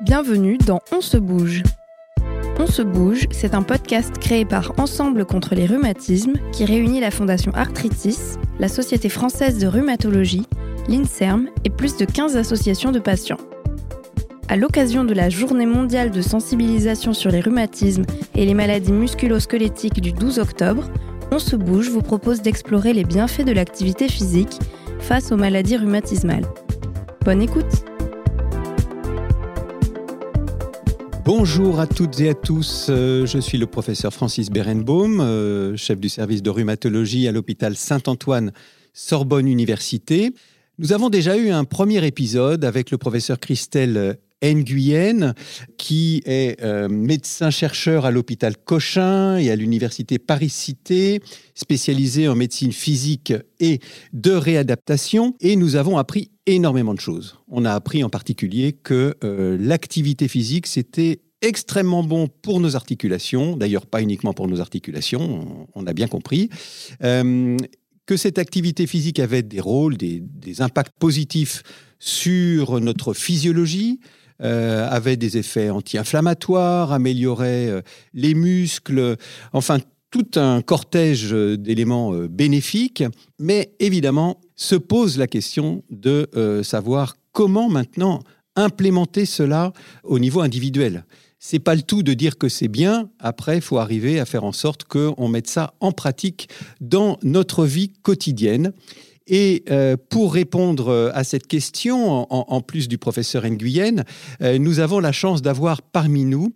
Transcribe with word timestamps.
Bienvenue 0.00 0.58
dans 0.58 0.78
On 0.92 1.00
se 1.00 1.16
bouge. 1.16 1.64
On 2.60 2.66
se 2.66 2.82
bouge, 2.82 3.26
c'est 3.32 3.52
un 3.52 3.62
podcast 3.62 4.16
créé 4.20 4.44
par 4.44 4.72
Ensemble 4.78 5.24
contre 5.24 5.56
les 5.56 5.66
rhumatismes 5.66 6.34
qui 6.52 6.64
réunit 6.64 7.00
la 7.00 7.10
Fondation 7.10 7.50
Arthritis, 7.52 8.36
la 8.60 8.68
Société 8.68 9.08
française 9.08 9.58
de 9.58 9.66
rhumatologie, 9.66 10.46
l'INSERM 10.88 11.48
et 11.64 11.70
plus 11.70 11.96
de 11.96 12.04
15 12.04 12.36
associations 12.36 12.92
de 12.92 13.00
patients. 13.00 13.40
À 14.46 14.54
l'occasion 14.54 15.02
de 15.02 15.14
la 15.14 15.30
Journée 15.30 15.66
mondiale 15.66 16.12
de 16.12 16.22
sensibilisation 16.22 17.12
sur 17.12 17.32
les 17.32 17.40
rhumatismes 17.40 18.06
et 18.36 18.46
les 18.46 18.54
maladies 18.54 18.92
musculo-squelettiques 18.92 20.00
du 20.00 20.12
12 20.12 20.38
octobre, 20.38 20.84
On 21.32 21.40
se 21.40 21.56
bouge 21.56 21.90
vous 21.90 22.02
propose 22.02 22.40
d'explorer 22.40 22.92
les 22.92 23.04
bienfaits 23.04 23.44
de 23.44 23.52
l'activité 23.52 24.08
physique 24.08 24.60
face 25.00 25.32
aux 25.32 25.36
maladies 25.36 25.76
rhumatismales. 25.76 26.46
Bonne 27.24 27.42
écoute 27.42 27.87
Bonjour 31.28 31.78
à 31.78 31.86
toutes 31.86 32.20
et 32.20 32.30
à 32.30 32.34
tous, 32.34 32.86
euh, 32.88 33.26
je 33.26 33.38
suis 33.38 33.58
le 33.58 33.66
professeur 33.66 34.14
Francis 34.14 34.48
Berenbaum, 34.48 35.20
euh, 35.20 35.76
chef 35.76 36.00
du 36.00 36.08
service 36.08 36.42
de 36.42 36.48
rhumatologie 36.48 37.28
à 37.28 37.32
l'hôpital 37.32 37.76
Saint-Antoine 37.76 38.50
Sorbonne 38.94 39.46
Université. 39.46 40.32
Nous 40.78 40.94
avons 40.94 41.10
déjà 41.10 41.36
eu 41.36 41.50
un 41.50 41.64
premier 41.64 42.06
épisode 42.06 42.64
avec 42.64 42.90
le 42.90 42.96
professeur 42.96 43.38
Christelle 43.38 44.16
Nguyen, 44.42 45.34
qui 45.76 46.22
est 46.24 46.62
euh, 46.62 46.88
médecin-chercheur 46.88 48.04
à 48.04 48.10
l'hôpital 48.10 48.56
Cochin 48.56 49.36
et 49.36 49.50
à 49.50 49.56
l'université 49.56 50.18
Paris-Cité, 50.18 51.20
spécialisé 51.54 52.28
en 52.28 52.34
médecine 52.34 52.72
physique 52.72 53.32
et 53.60 53.80
de 54.12 54.32
réadaptation. 54.32 55.34
Et 55.40 55.56
nous 55.56 55.76
avons 55.76 55.98
appris 55.98 56.30
énormément 56.46 56.94
de 56.94 57.00
choses. 57.00 57.38
On 57.48 57.64
a 57.64 57.72
appris 57.72 58.04
en 58.04 58.10
particulier 58.10 58.72
que 58.72 59.14
euh, 59.24 59.56
l'activité 59.60 60.28
physique, 60.28 60.66
c'était 60.66 61.20
extrêmement 61.42 62.02
bon 62.02 62.28
pour 62.28 62.60
nos 62.60 62.74
articulations, 62.76 63.56
d'ailleurs 63.56 63.86
pas 63.86 64.02
uniquement 64.02 64.32
pour 64.32 64.48
nos 64.48 64.60
articulations, 64.60 65.68
on, 65.74 65.86
a 65.86 65.92
bien 65.92 66.08
compris, 66.08 66.50
euh, 67.04 67.56
que 68.06 68.16
cette 68.16 68.38
activité 68.38 68.86
physique 68.86 69.20
avait 69.20 69.42
des 69.42 69.60
rôles, 69.60 69.96
des, 69.96 70.22
impacts 70.60 70.98
positifs 70.98 71.62
sur 71.98 72.80
notre 72.80 73.12
physiologie, 73.12 74.00
avait 74.40 75.16
des 75.16 75.36
effets 75.36 75.70
anti-inflammatoires, 75.70 76.92
améliorait 76.92 77.68
euh, 77.68 77.82
les 78.14 78.34
muscles, 78.34 79.16
enfin 79.52 79.78
tout 80.10 80.28
un 80.36 80.62
cortège 80.62 81.32
d'éléments 81.32 82.14
euh, 82.14 82.28
bénéfiques, 82.28 83.04
mais 83.38 83.72
évidemment 83.78 84.40
se 84.56 84.74
pose 84.74 85.18
la 85.18 85.26
question 85.26 85.84
de 85.90 86.28
savoir 86.64 87.16
comment 87.32 87.68
maintenant 87.68 88.20
implémenter 88.56 89.24
cela 89.24 89.72
au 90.02 90.18
niveau 90.18 90.40
individuel. 90.40 91.04
C'est 91.38 91.60
pas 91.60 91.76
le 91.76 91.82
tout 91.82 92.02
de 92.02 92.14
dire 92.14 92.36
que 92.36 92.48
c'est 92.48 92.68
bien. 92.68 93.10
Après, 93.20 93.56
il 93.56 93.62
faut 93.62 93.78
arriver 93.78 94.18
à 94.18 94.24
faire 94.24 94.42
en 94.42 94.52
sorte 94.52 94.84
qu'on 94.84 95.28
mette 95.28 95.46
ça 95.46 95.74
en 95.78 95.92
pratique 95.92 96.48
dans 96.80 97.18
notre 97.22 97.64
vie 97.64 97.92
quotidienne. 98.02 98.72
Et 99.28 99.62
euh, 99.70 99.96
pour 100.08 100.34
répondre 100.34 100.88
euh, 100.88 101.10
à 101.12 101.22
cette 101.22 101.46
question, 101.46 102.26
en, 102.30 102.60
plus 102.62 102.88
du 102.88 102.98
professeur 102.98 103.44
Nguyen, 103.44 104.04
euh, 104.42 104.58
nous 104.58 104.80
avons 104.80 105.00
la 105.00 105.12
chance 105.12 105.42
d'avoir 105.42 105.82
parmi 105.82 106.24
nous 106.24 106.52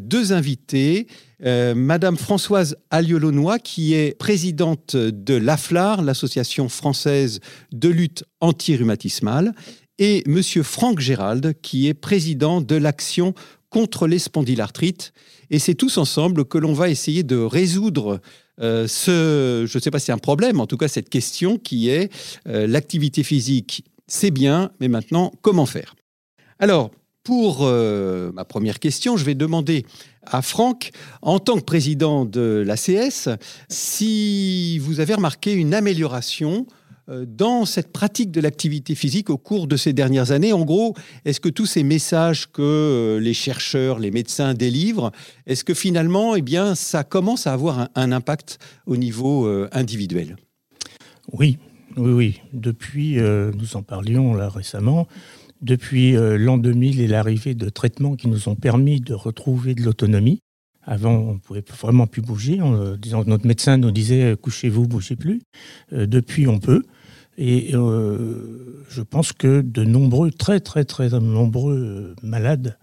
deux 0.00 0.32
invités. 0.32 1.08
Madame 1.40 2.16
Françoise 2.16 2.76
Alliolonois, 2.90 3.58
qui 3.58 3.92
est 3.92 4.16
présidente 4.16 4.94
de 4.94 5.34
l'AFLAR, 5.34 6.02
l'Association 6.02 6.68
française 6.68 7.40
de 7.72 7.88
lutte 7.88 8.22
anti-rhumatismale, 8.40 9.52
et 9.98 10.22
Monsieur 10.26 10.62
Franck 10.62 11.00
Gérald, 11.00 11.54
qui 11.60 11.88
est 11.88 11.94
président 11.94 12.60
de 12.60 12.76
l'Action 12.76 13.34
contre 13.68 14.06
les 14.06 14.20
spondylarthrites. 14.20 15.12
Et 15.50 15.58
c'est 15.58 15.74
tous 15.74 15.98
ensemble 15.98 16.44
que 16.44 16.58
l'on 16.58 16.72
va 16.72 16.88
essayer 16.88 17.24
de 17.24 17.36
résoudre 17.36 18.20
ce, 18.60 19.64
je 19.66 19.78
ne 19.78 19.82
sais 19.82 19.90
pas 19.90 19.98
si 19.98 20.06
c'est 20.06 20.12
un 20.12 20.18
problème, 20.18 20.60
en 20.60 20.66
tout 20.66 20.76
cas 20.76 20.88
cette 20.88 21.08
question 21.08 21.58
qui 21.58 21.88
est 21.88 22.12
euh, 22.48 22.66
l'activité 22.66 23.22
physique, 23.22 23.84
c'est 24.06 24.30
bien, 24.30 24.70
mais 24.80 24.88
maintenant, 24.88 25.32
comment 25.42 25.66
faire? 25.66 25.94
Alors, 26.58 26.90
pour 27.22 27.58
euh, 27.60 28.32
ma 28.32 28.44
première 28.44 28.78
question, 28.78 29.16
je 29.16 29.24
vais 29.24 29.34
demander 29.34 29.84
à 30.24 30.42
Franck, 30.42 30.90
en 31.22 31.38
tant 31.38 31.56
que 31.56 31.64
président 31.64 32.24
de 32.24 32.64
l'ACS, 32.66 33.28
si 33.68 34.78
vous 34.78 35.00
avez 35.00 35.14
remarqué 35.14 35.52
une 35.52 35.74
amélioration 35.74 36.66
euh, 36.66 36.77
dans 37.08 37.64
cette 37.64 37.90
pratique 37.90 38.30
de 38.30 38.40
l'activité 38.40 38.94
physique 38.94 39.30
au 39.30 39.38
cours 39.38 39.66
de 39.66 39.76
ces 39.76 39.92
dernières 39.92 40.30
années 40.30 40.52
En 40.52 40.64
gros, 40.64 40.94
est-ce 41.24 41.40
que 41.40 41.48
tous 41.48 41.66
ces 41.66 41.82
messages 41.82 42.50
que 42.50 42.62
euh, 42.62 43.20
les 43.20 43.34
chercheurs, 43.34 43.98
les 43.98 44.10
médecins 44.10 44.54
délivrent, 44.54 45.10
est-ce 45.46 45.64
que 45.64 45.74
finalement, 45.74 46.36
eh 46.36 46.42
bien, 46.42 46.74
ça 46.74 47.04
commence 47.04 47.46
à 47.46 47.52
avoir 47.52 47.88
un, 47.94 48.12
impact 48.12 48.58
au 48.86 48.96
niveau 48.96 49.46
euh, 49.46 49.68
individuel? 49.72 50.36
Oui, 51.32 51.58
oui, 51.96 52.12
oui. 52.12 52.40
Depuis, 52.52 53.16
nous 53.16 53.76
en 53.76 53.82
parlions 53.82 54.34
là 54.34 54.48
récemment, 54.48 55.06
depuis 55.60 56.12
l'an 56.12 56.56
2000 56.56 57.00
et 57.00 57.06
l'arrivée 57.06 57.54
de 57.54 57.68
traitements 57.68 58.16
qui 58.16 58.28
nous 58.28 58.48
ont 58.48 58.54
permis 58.54 59.00
de 59.00 59.14
retrouver 59.14 59.74
de 59.74 59.82
l'autonomie, 59.82 60.40
avant, 60.82 61.12
on 61.12 61.34
ne 61.34 61.38
pouvait 61.38 61.64
vraiment 61.78 62.06
plus 62.06 62.22
bouger. 62.22 62.58
notre 62.58 63.46
médecin 63.46 63.76
nous 63.76 63.90
disait 63.90 64.36
couchez-vous, 64.40 64.86
bougez 64.86 65.16
plus. 65.16 65.42
depuis, 65.92 66.46
on 66.46 66.58
peut. 66.58 66.82
Et 67.40 67.70
euh, 67.72 68.84
je 68.88 69.00
pense 69.00 69.32
que 69.32 69.60
de 69.60 69.84
nombreux, 69.84 70.32
très 70.32 70.58
très 70.58 70.84
très 70.84 71.08
nombreux 71.10 72.16
malades 72.20 72.76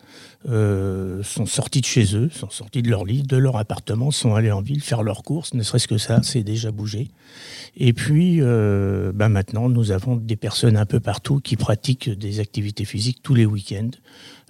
euh, 0.48 1.22
sont 1.24 1.46
sortis 1.46 1.82
de 1.82 1.86
chez 1.86 2.16
eux, 2.16 2.30
sont 2.32 2.50
sortis 2.50 2.82
de 2.82 2.90
leur 2.90 3.04
lit, 3.04 3.24
de 3.24 3.36
leur 3.36 3.58
appartement, 3.58 4.12
sont 4.12 4.34
allés 4.34 4.54
en 4.54 4.62
ville 4.62 4.82
faire 4.82 5.04
leurs 5.04 5.24
courses, 5.24 5.54
ne 5.54 5.62
serait-ce 5.62 5.90
que 5.90 5.98
ça, 5.98 6.22
c'est 6.24 6.44
déjà 6.44 6.72
bougé. 6.72 7.10
Et 7.76 7.92
puis 7.92 8.38
euh, 8.40 9.12
bah 9.14 9.28
maintenant, 9.28 9.68
nous 9.68 9.92
avons 9.92 10.16
des 10.16 10.38
personnes 10.38 10.78
un 10.78 10.86
peu 10.86 11.02
partout 11.02 11.42
qui 11.42 11.58
pratiquent 11.58 12.10
des 12.10 12.40
activités 12.40 12.86
physiques 12.86 13.20
tous 13.22 13.36
les 13.36 13.46
week-ends. 13.46 13.92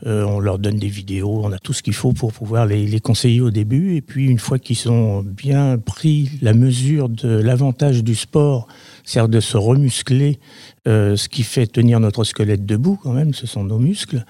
On 0.03 0.39
leur 0.39 0.59
donne 0.59 0.77
des 0.77 0.87
vidéos, 0.87 1.41
on 1.43 1.51
a 1.51 1.57
tout 1.57 1.73
ce 1.73 1.81
qu'il 1.81 1.93
faut 1.93 2.13
pour 2.13 2.33
pouvoir 2.33 2.65
les, 2.65 2.85
les, 2.85 2.99
conseiller 2.99 3.41
au 3.41 3.51
début. 3.51 3.95
Et 3.95 4.01
puis 4.01 4.25
une 4.25 4.39
fois 4.39 4.59
qu'ils 4.59 4.89
ont 4.89 5.21
bien 5.21 5.77
pris 5.77 6.29
la 6.41 6.53
mesure 6.53 7.09
de 7.09 7.29
l'avantage 7.29 8.03
du 8.03 8.15
sport, 8.15 8.67
c'est-à-dire 9.05 9.29
de 9.29 9.39
se 9.39 9.57
remuscler, 9.57 10.39
euh, 10.87 11.15
ce 11.15 11.29
qui 11.29 11.43
fait 11.43 11.67
tenir 11.67 11.99
notre 11.99 12.23
squelette 12.23 12.65
debout 12.65 12.99
quand 13.01 13.13
même, 13.13 13.33
ce 13.33 13.47
sont 13.47 13.63
nos 13.63 13.79
muscles. 13.79 14.25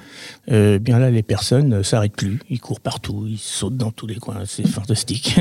Euh, 0.52 0.80
bien 0.80 1.00
là, 1.00 1.10
les 1.10 1.24
personnes 1.24 1.70
ne 1.70 1.84
s'arrêtent 1.84 2.16
plus, 2.16 2.40
ils 2.50 2.60
courent 2.60 2.80
partout, 2.80 3.26
ils 3.28 3.40
sautent 3.40 3.78
dans 3.78 3.92
tous 3.92 4.08
les 4.08 4.16
coins, 4.16 4.44
c'est 4.46 4.68
fantastique. 4.68 5.40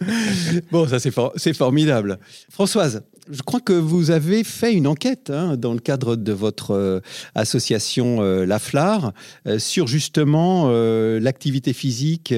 bon, 0.72 0.88
ça 0.88 0.98
c'est 0.98 1.52
formidable. 1.54 2.18
Françoise, 2.48 3.02
je 3.30 3.42
crois 3.42 3.60
que 3.60 3.72
vous 3.72 4.10
avez 4.10 4.44
fait 4.44 4.74
une 4.74 4.86
enquête 4.86 5.30
hein, 5.30 5.56
dans 5.56 5.72
le 5.72 5.78
cadre 5.78 6.16
de 6.16 6.32
votre 6.32 6.72
euh, 6.72 7.00
association 7.34 8.22
euh, 8.22 8.44
Laflar 8.44 9.12
euh, 9.46 9.58
sur 9.58 9.86
justement 9.86 10.70
l'activité 10.70 11.72
physique, 11.72 12.34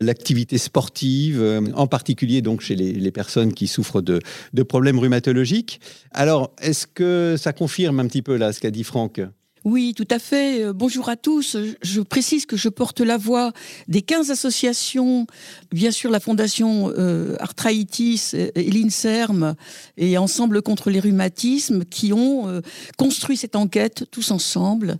l'activité 0.00 0.58
sportive, 0.58 1.62
en 1.74 1.86
particulier 1.86 2.42
donc 2.42 2.60
chez 2.60 2.76
les, 2.76 3.10
personnes 3.10 3.52
qui 3.52 3.66
souffrent 3.66 4.02
de, 4.02 4.20
de 4.52 4.62
problèmes 4.62 4.98
rhumatologiques. 4.98 5.80
Alors, 6.12 6.52
est-ce 6.60 6.86
que 6.86 7.36
ça 7.38 7.52
confirme 7.52 8.00
un 8.00 8.06
petit 8.06 8.22
peu 8.22 8.36
là 8.36 8.52
ce 8.52 8.60
qu'a 8.60 8.70
dit 8.70 8.84
Franck? 8.84 9.20
Oui, 9.68 9.92
tout 9.94 10.08
à 10.10 10.18
fait. 10.18 10.64
Euh, 10.64 10.72
bonjour 10.72 11.10
à 11.10 11.16
tous. 11.16 11.58
Je 11.82 12.00
précise 12.00 12.46
que 12.46 12.56
je 12.56 12.70
porte 12.70 13.00
la 13.00 13.18
voix 13.18 13.52
des 13.86 14.00
15 14.00 14.30
associations, 14.30 15.26
bien 15.72 15.90
sûr 15.90 16.10
la 16.10 16.20
Fondation 16.20 16.90
euh, 16.96 17.36
Arthritis 17.38 18.30
et 18.32 18.70
l'INSERM 18.70 19.56
et 19.98 20.16
Ensemble 20.16 20.62
contre 20.62 20.88
les 20.88 21.00
rhumatismes 21.00 21.84
qui 21.84 22.14
ont 22.14 22.48
euh, 22.48 22.62
construit 22.96 23.36
cette 23.36 23.56
enquête 23.56 24.06
tous 24.10 24.30
ensemble. 24.30 24.96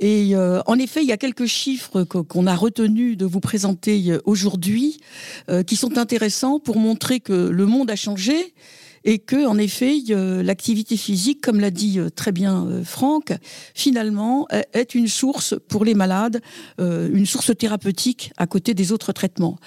Et 0.00 0.34
en 0.36 0.78
effet, 0.78 1.02
il 1.02 1.08
y 1.08 1.12
a 1.12 1.16
quelques 1.16 1.46
chiffres 1.46 2.04
qu'on 2.04 2.46
a 2.46 2.54
retenus 2.54 3.16
de 3.16 3.24
vous 3.24 3.40
présenter 3.40 4.18
aujourd'hui 4.24 5.00
qui 5.66 5.76
sont 5.76 5.98
intéressants 5.98 6.58
pour 6.58 6.78
montrer 6.78 7.20
que 7.20 7.32
le 7.32 7.66
monde 7.66 7.90
a 7.90 7.96
changé 7.96 8.54
et 9.04 9.18
que, 9.18 9.46
en 9.46 9.58
effet, 9.58 9.98
l'activité 10.08 10.96
physique, 10.96 11.40
comme 11.40 11.60
l'a 11.60 11.70
dit 11.70 11.98
euh, 11.98 12.10
très 12.10 12.32
bien 12.32 12.66
euh, 12.66 12.84
Franck, 12.84 13.32
finalement 13.74 14.46
est 14.72 14.94
une 14.94 15.08
source 15.08 15.54
pour 15.68 15.84
les 15.84 15.94
malades, 15.94 16.40
euh, 16.80 17.08
une 17.12 17.26
source 17.26 17.56
thérapeutique 17.56 18.32
à 18.36 18.46
côté 18.46 18.74
des 18.74 18.92
autres 18.92 19.12
traitements. 19.12 19.58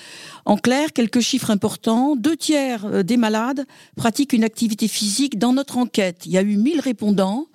En 0.46 0.58
clair, 0.58 0.94
quelques 0.94 1.22
chiffres 1.22 1.52
importants. 1.52 2.16
Deux 2.16 2.36
tiers 2.36 3.04
des 3.04 3.18
malades 3.18 3.66
pratiquent 3.96 4.34
une 4.34 4.44
activité 4.44 4.88
physique 4.88 5.40
dans 5.40 5.54
notre 5.54 5.78
enquête. 5.78 6.26
Il 6.26 6.32
y 6.32 6.38
a 6.38 6.42
eu 6.42 6.58
1000 6.58 6.80
répondants. 6.80 7.48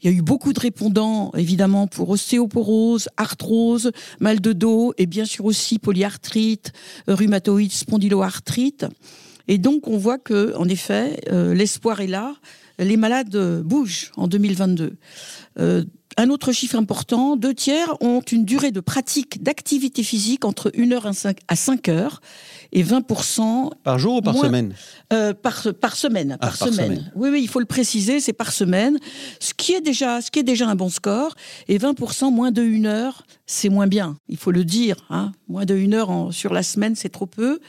Il 0.00 0.10
y 0.10 0.14
a 0.14 0.16
eu 0.16 0.22
beaucoup 0.22 0.52
de 0.52 0.60
répondants, 0.60 1.32
évidemment, 1.36 1.88
pour 1.88 2.08
ostéoporose, 2.10 3.08
arthrose, 3.16 3.90
mal 4.20 4.40
de 4.40 4.52
dos 4.52 4.94
et 4.96 5.06
bien 5.06 5.24
sûr 5.24 5.44
aussi 5.44 5.80
polyarthrite, 5.80 6.72
rhumatoïde, 7.08 7.72
spondyloarthrite. 7.72 8.86
Et 9.48 9.58
donc, 9.58 9.88
on 9.88 9.96
voit 9.96 10.18
que, 10.18 10.54
en 10.56 10.68
effet, 10.68 11.20
euh, 11.30 11.54
l'espoir 11.54 12.00
est 12.00 12.06
là. 12.06 12.34
Les 12.78 12.96
malades 12.96 13.62
bougent 13.64 14.12
en 14.16 14.28
2022. 14.28 14.96
Euh, 15.58 15.84
un 16.16 16.30
autre 16.30 16.50
chiffre 16.50 16.76
important, 16.76 17.36
deux 17.36 17.54
tiers 17.54 17.94
ont 18.00 18.20
une 18.32 18.44
durée 18.44 18.72
de 18.72 18.80
pratique 18.80 19.42
d'activité 19.42 20.02
physique 20.02 20.44
entre 20.44 20.72
1 20.76 20.90
heure 20.92 21.06
à 21.06 21.56
5 21.56 21.88
heures 21.88 22.20
et 22.72 22.82
20% 22.82 23.70
par 23.84 23.98
jour 24.00 24.16
ou 24.16 24.20
par 24.20 24.36
semaine? 24.36 24.74
euh, 25.12 25.32
par, 25.32 25.62
par 25.80 25.94
semaine, 25.94 26.36
ah, 26.40 26.48
par, 26.48 26.56
semaine. 26.56 27.12
Oui, 27.14 27.30
oui, 27.30 27.40
il 27.42 27.48
faut 27.48 27.60
le 27.60 27.66
préciser, 27.66 28.18
c'est 28.18 28.32
par 28.32 28.50
semaine, 28.50 28.98
ce 29.38 29.54
qui 29.54 29.74
est 29.74 29.80
déjà, 29.80 30.20
ce 30.20 30.32
qui 30.32 30.40
est 30.40 30.44
déjà 30.44 30.66
un 30.66 30.74
bon 30.74 30.88
score. 30.88 31.34
Et 31.68 31.78
20% 31.78 32.32
moins 32.32 32.50
de 32.50 32.62
1 32.62 32.84
heure, 32.86 33.24
c'est 33.46 33.68
moins 33.68 33.86
bien. 33.86 34.16
Il 34.28 34.38
faut 34.38 34.50
le 34.50 34.64
dire. 34.64 34.96
Hein. 35.10 35.30
Moins 35.48 35.66
de 35.66 35.76
1 35.76 35.92
heure 35.92 36.10
en, 36.10 36.32
sur 36.32 36.52
la 36.52 36.64
semaine, 36.64 36.96
c'est 36.96 37.10
trop 37.10 37.26
peu. 37.26 37.60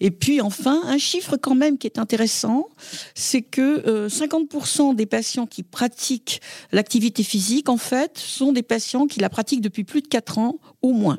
Et 0.00 0.10
puis 0.10 0.40
enfin, 0.40 0.82
un 0.84 0.98
chiffre 0.98 1.36
quand 1.36 1.54
même 1.54 1.78
qui 1.78 1.86
est 1.86 1.98
intéressant, 1.98 2.68
c'est 3.14 3.42
que 3.42 4.08
50% 4.08 4.90
euh, 4.90 4.94
des 4.94 5.06
patients 5.06 5.46
qui 5.46 5.62
pratiquent 5.62 6.40
l'activité 6.72 7.22
physique, 7.22 7.68
en 7.68 7.76
fait, 7.76 8.18
sont 8.18 8.52
des 8.52 8.62
patients 8.62 9.06
qui 9.06 9.20
la 9.20 9.28
pratiquent 9.28 9.60
depuis 9.60 9.84
plus 9.84 10.02
de 10.02 10.08
4 10.08 10.38
ans 10.38 10.56
au 10.82 10.92
moins. 10.92 11.18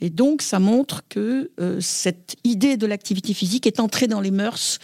Et 0.00 0.10
donc, 0.10 0.42
ça 0.42 0.60
montre 0.60 1.02
que 1.08 1.50
euh, 1.60 1.80
cette 1.80 2.36
idée 2.44 2.76
de 2.76 2.86
l'activité 2.86 3.34
physique 3.34 3.66
est 3.66 3.80
entrée 3.80 4.06
dans 4.06 4.20
les 4.20 4.30
mœurs 4.30 4.78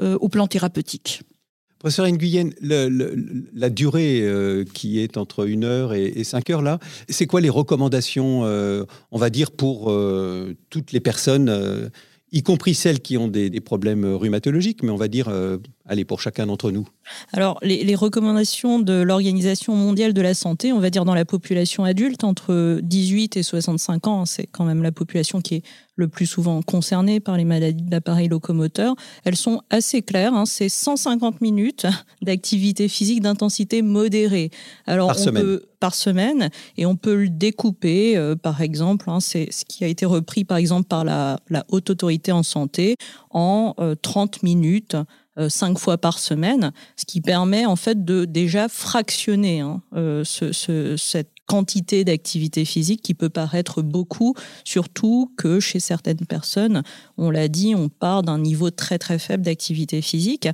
euh, 0.00 0.16
au 0.20 0.28
plan 0.28 0.46
thérapeutique. 0.46 1.22
Professeur 1.80 2.06
Nguyen, 2.06 2.50
la 2.60 3.70
durée 3.70 4.22
qui 4.74 4.98
est 4.98 5.16
entre 5.16 5.48
une 5.48 5.64
heure 5.64 5.94
et, 5.94 6.12
et 6.14 6.24
cinq 6.24 6.50
heures, 6.50 6.60
là, 6.60 6.78
c'est 7.08 7.26
quoi 7.26 7.40
les 7.40 7.48
recommandations, 7.48 8.42
on 8.42 9.18
va 9.18 9.30
dire, 9.30 9.50
pour 9.50 9.90
toutes 10.68 10.92
les 10.92 11.00
personnes 11.00 11.90
y 12.32 12.42
compris 12.42 12.74
celles 12.74 13.00
qui 13.00 13.16
ont 13.16 13.28
des, 13.28 13.50
problèmes 13.60 14.04
rhumatologiques, 14.04 14.82
mais 14.82 14.90
on 14.90 14.96
va 14.96 15.08
dire, 15.08 15.28
euh, 15.28 15.58
allez, 15.90 16.04
pour 16.04 16.20
chacun 16.20 16.46
d'entre 16.46 16.70
nous 16.70 16.88
Alors, 17.32 17.58
les, 17.62 17.94
recommandations 17.94 18.78
de 18.78 19.02
l'Organisation 19.02 19.74
mondiale 19.74 20.14
de 20.14 20.22
la 20.22 20.34
santé, 20.34 20.72
on 20.72 20.78
va 20.78 20.88
dire 20.88 21.04
dans 21.04 21.14
la 21.14 21.24
population 21.24 21.84
adulte, 21.84 22.22
entre 22.24 22.78
18 22.82 23.36
et 23.36 23.42
65 23.42 24.06
ans, 24.06 24.24
c'est 24.24 24.46
quand 24.46 24.64
même 24.64 24.82
la 24.82 24.92
population 24.92 25.40
qui 25.40 25.56
est 25.56 25.62
le 25.96 26.08
plus 26.08 26.26
souvent 26.26 26.62
concernée 26.62 27.20
par 27.20 27.36
les 27.36 27.44
maladies 27.44 27.82
de 27.82 27.90
l'appareil 27.90 28.28
locomoteur, 28.28 28.94
elles 29.24 29.36
sont 29.36 29.60
assez 29.68 30.00
claires. 30.00 30.32
Hein. 30.32 30.46
c'est 30.46 30.70
150 30.70 31.42
minutes 31.42 31.86
d'activité 32.22 32.88
physique 32.88 33.20
d'intensité 33.20 33.82
modérée. 33.82 34.50
Alors, 34.86 35.08
par 35.08 35.18
semaine. 35.18 35.42
Peut, 35.42 35.66
par 35.80 35.94
semaine, 35.94 36.50
et 36.76 36.86
on 36.86 36.94
peut 36.94 37.16
le 37.16 37.28
découper, 37.28 38.16
euh, 38.16 38.36
par 38.36 38.60
exemple, 38.60 39.10
hein, 39.10 39.18
c'est 39.20 39.48
ce 39.50 39.64
qui 39.64 39.82
a 39.82 39.86
été 39.86 40.06
repris 40.06 40.44
par 40.44 40.58
exemple 40.58 40.86
par 40.86 41.04
la, 41.04 41.40
la 41.48 41.64
Haute 41.68 41.90
Autorité 41.90 42.32
en 42.32 42.42
Santé, 42.42 42.96
en 43.30 43.74
30 44.02 44.36
euh, 44.36 44.38
minutes 44.42 44.96
cinq 45.48 45.78
fois 45.78 45.98
par 45.98 46.18
semaine, 46.18 46.72
ce 46.96 47.04
qui 47.04 47.20
permet 47.20 47.66
en 47.66 47.76
fait 47.76 48.04
de 48.04 48.24
déjà 48.24 48.68
fractionner 48.68 49.60
hein, 49.60 49.82
euh, 49.94 50.24
ce, 50.24 50.96
cette 50.96 51.32
quantité 51.50 52.04
d'activité 52.04 52.64
physique 52.64 53.02
qui 53.02 53.12
peut 53.12 53.28
paraître 53.28 53.82
beaucoup, 53.82 54.34
surtout 54.62 55.32
que 55.36 55.58
chez 55.58 55.80
certaines 55.80 56.24
personnes, 56.24 56.84
on 57.18 57.28
l'a 57.28 57.48
dit, 57.48 57.74
on 57.74 57.88
part 57.88 58.22
d'un 58.22 58.38
niveau 58.38 58.70
très 58.70 58.98
très 58.98 59.18
faible 59.18 59.42
d'activité 59.42 60.00
physique. 60.00 60.48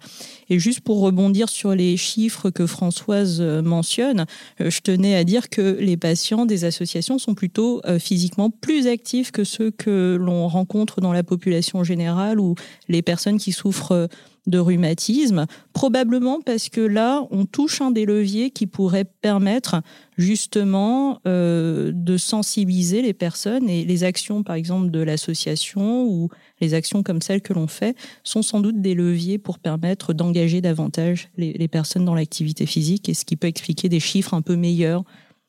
Et 0.48 0.58
juste 0.58 0.80
pour 0.80 1.00
rebondir 1.00 1.50
sur 1.50 1.74
les 1.74 1.98
chiffres 1.98 2.48
que 2.48 2.66
Françoise 2.66 3.42
euh, 3.42 3.60
mentionne, 3.60 4.24
je 4.58 4.80
tenais 4.80 5.16
à 5.16 5.24
dire 5.24 5.50
que 5.50 5.76
les 5.78 5.98
patients 5.98 6.46
des 6.46 6.64
associations 6.64 7.18
sont 7.18 7.34
plutôt 7.34 7.82
physiquement 7.98 8.48
plus 8.48 8.86
actifs 8.86 9.32
que 9.32 9.44
ceux 9.44 9.70
que 9.70 10.16
l'on 10.18 10.48
rencontre 10.48 11.02
dans 11.02 11.12
la 11.12 11.22
population 11.22 11.84
générale 11.84 12.40
ou 12.40 12.54
les 12.88 13.02
personnes 13.02 13.38
qui 13.38 13.52
souffrent 13.52 14.08
de 14.46 14.58
rhumatisme, 14.58 15.46
probablement 15.72 16.40
parce 16.40 16.68
que 16.68 16.80
là, 16.80 17.26
on 17.30 17.46
touche 17.46 17.80
un 17.80 17.90
des 17.90 18.06
leviers 18.06 18.50
qui 18.50 18.66
pourrait 18.66 19.04
permettre 19.04 19.82
justement 20.16 21.20
euh, 21.26 21.92
de 21.94 22.16
sensibiliser 22.16 23.02
les 23.02 23.12
personnes 23.12 23.68
et 23.68 23.84
les 23.84 24.04
actions, 24.04 24.42
par 24.42 24.56
exemple, 24.56 24.90
de 24.90 25.00
l'association 25.00 26.04
ou 26.04 26.28
les 26.60 26.74
actions 26.74 27.02
comme 27.02 27.20
celles 27.20 27.42
que 27.42 27.52
l'on 27.52 27.66
fait 27.66 27.96
sont 28.24 28.42
sans 28.42 28.60
doute 28.60 28.80
des 28.80 28.94
leviers 28.94 29.38
pour 29.38 29.58
permettre 29.58 30.12
d'engager 30.12 30.60
davantage 30.60 31.28
les, 31.36 31.52
les 31.52 31.68
personnes 31.68 32.04
dans 32.04 32.14
l'activité 32.14 32.66
physique 32.66 33.08
et 33.08 33.14
ce 33.14 33.24
qui 33.24 33.36
peut 33.36 33.48
expliquer 33.48 33.88
des 33.88 34.00
chiffres 34.00 34.34
un 34.34 34.42
peu 34.42 34.56
meilleurs 34.56 35.04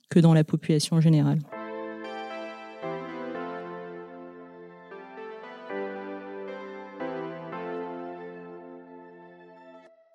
que 0.09 0.19
dans 0.19 0.33
la 0.33 0.43
population 0.43 1.01
générale. 1.01 1.39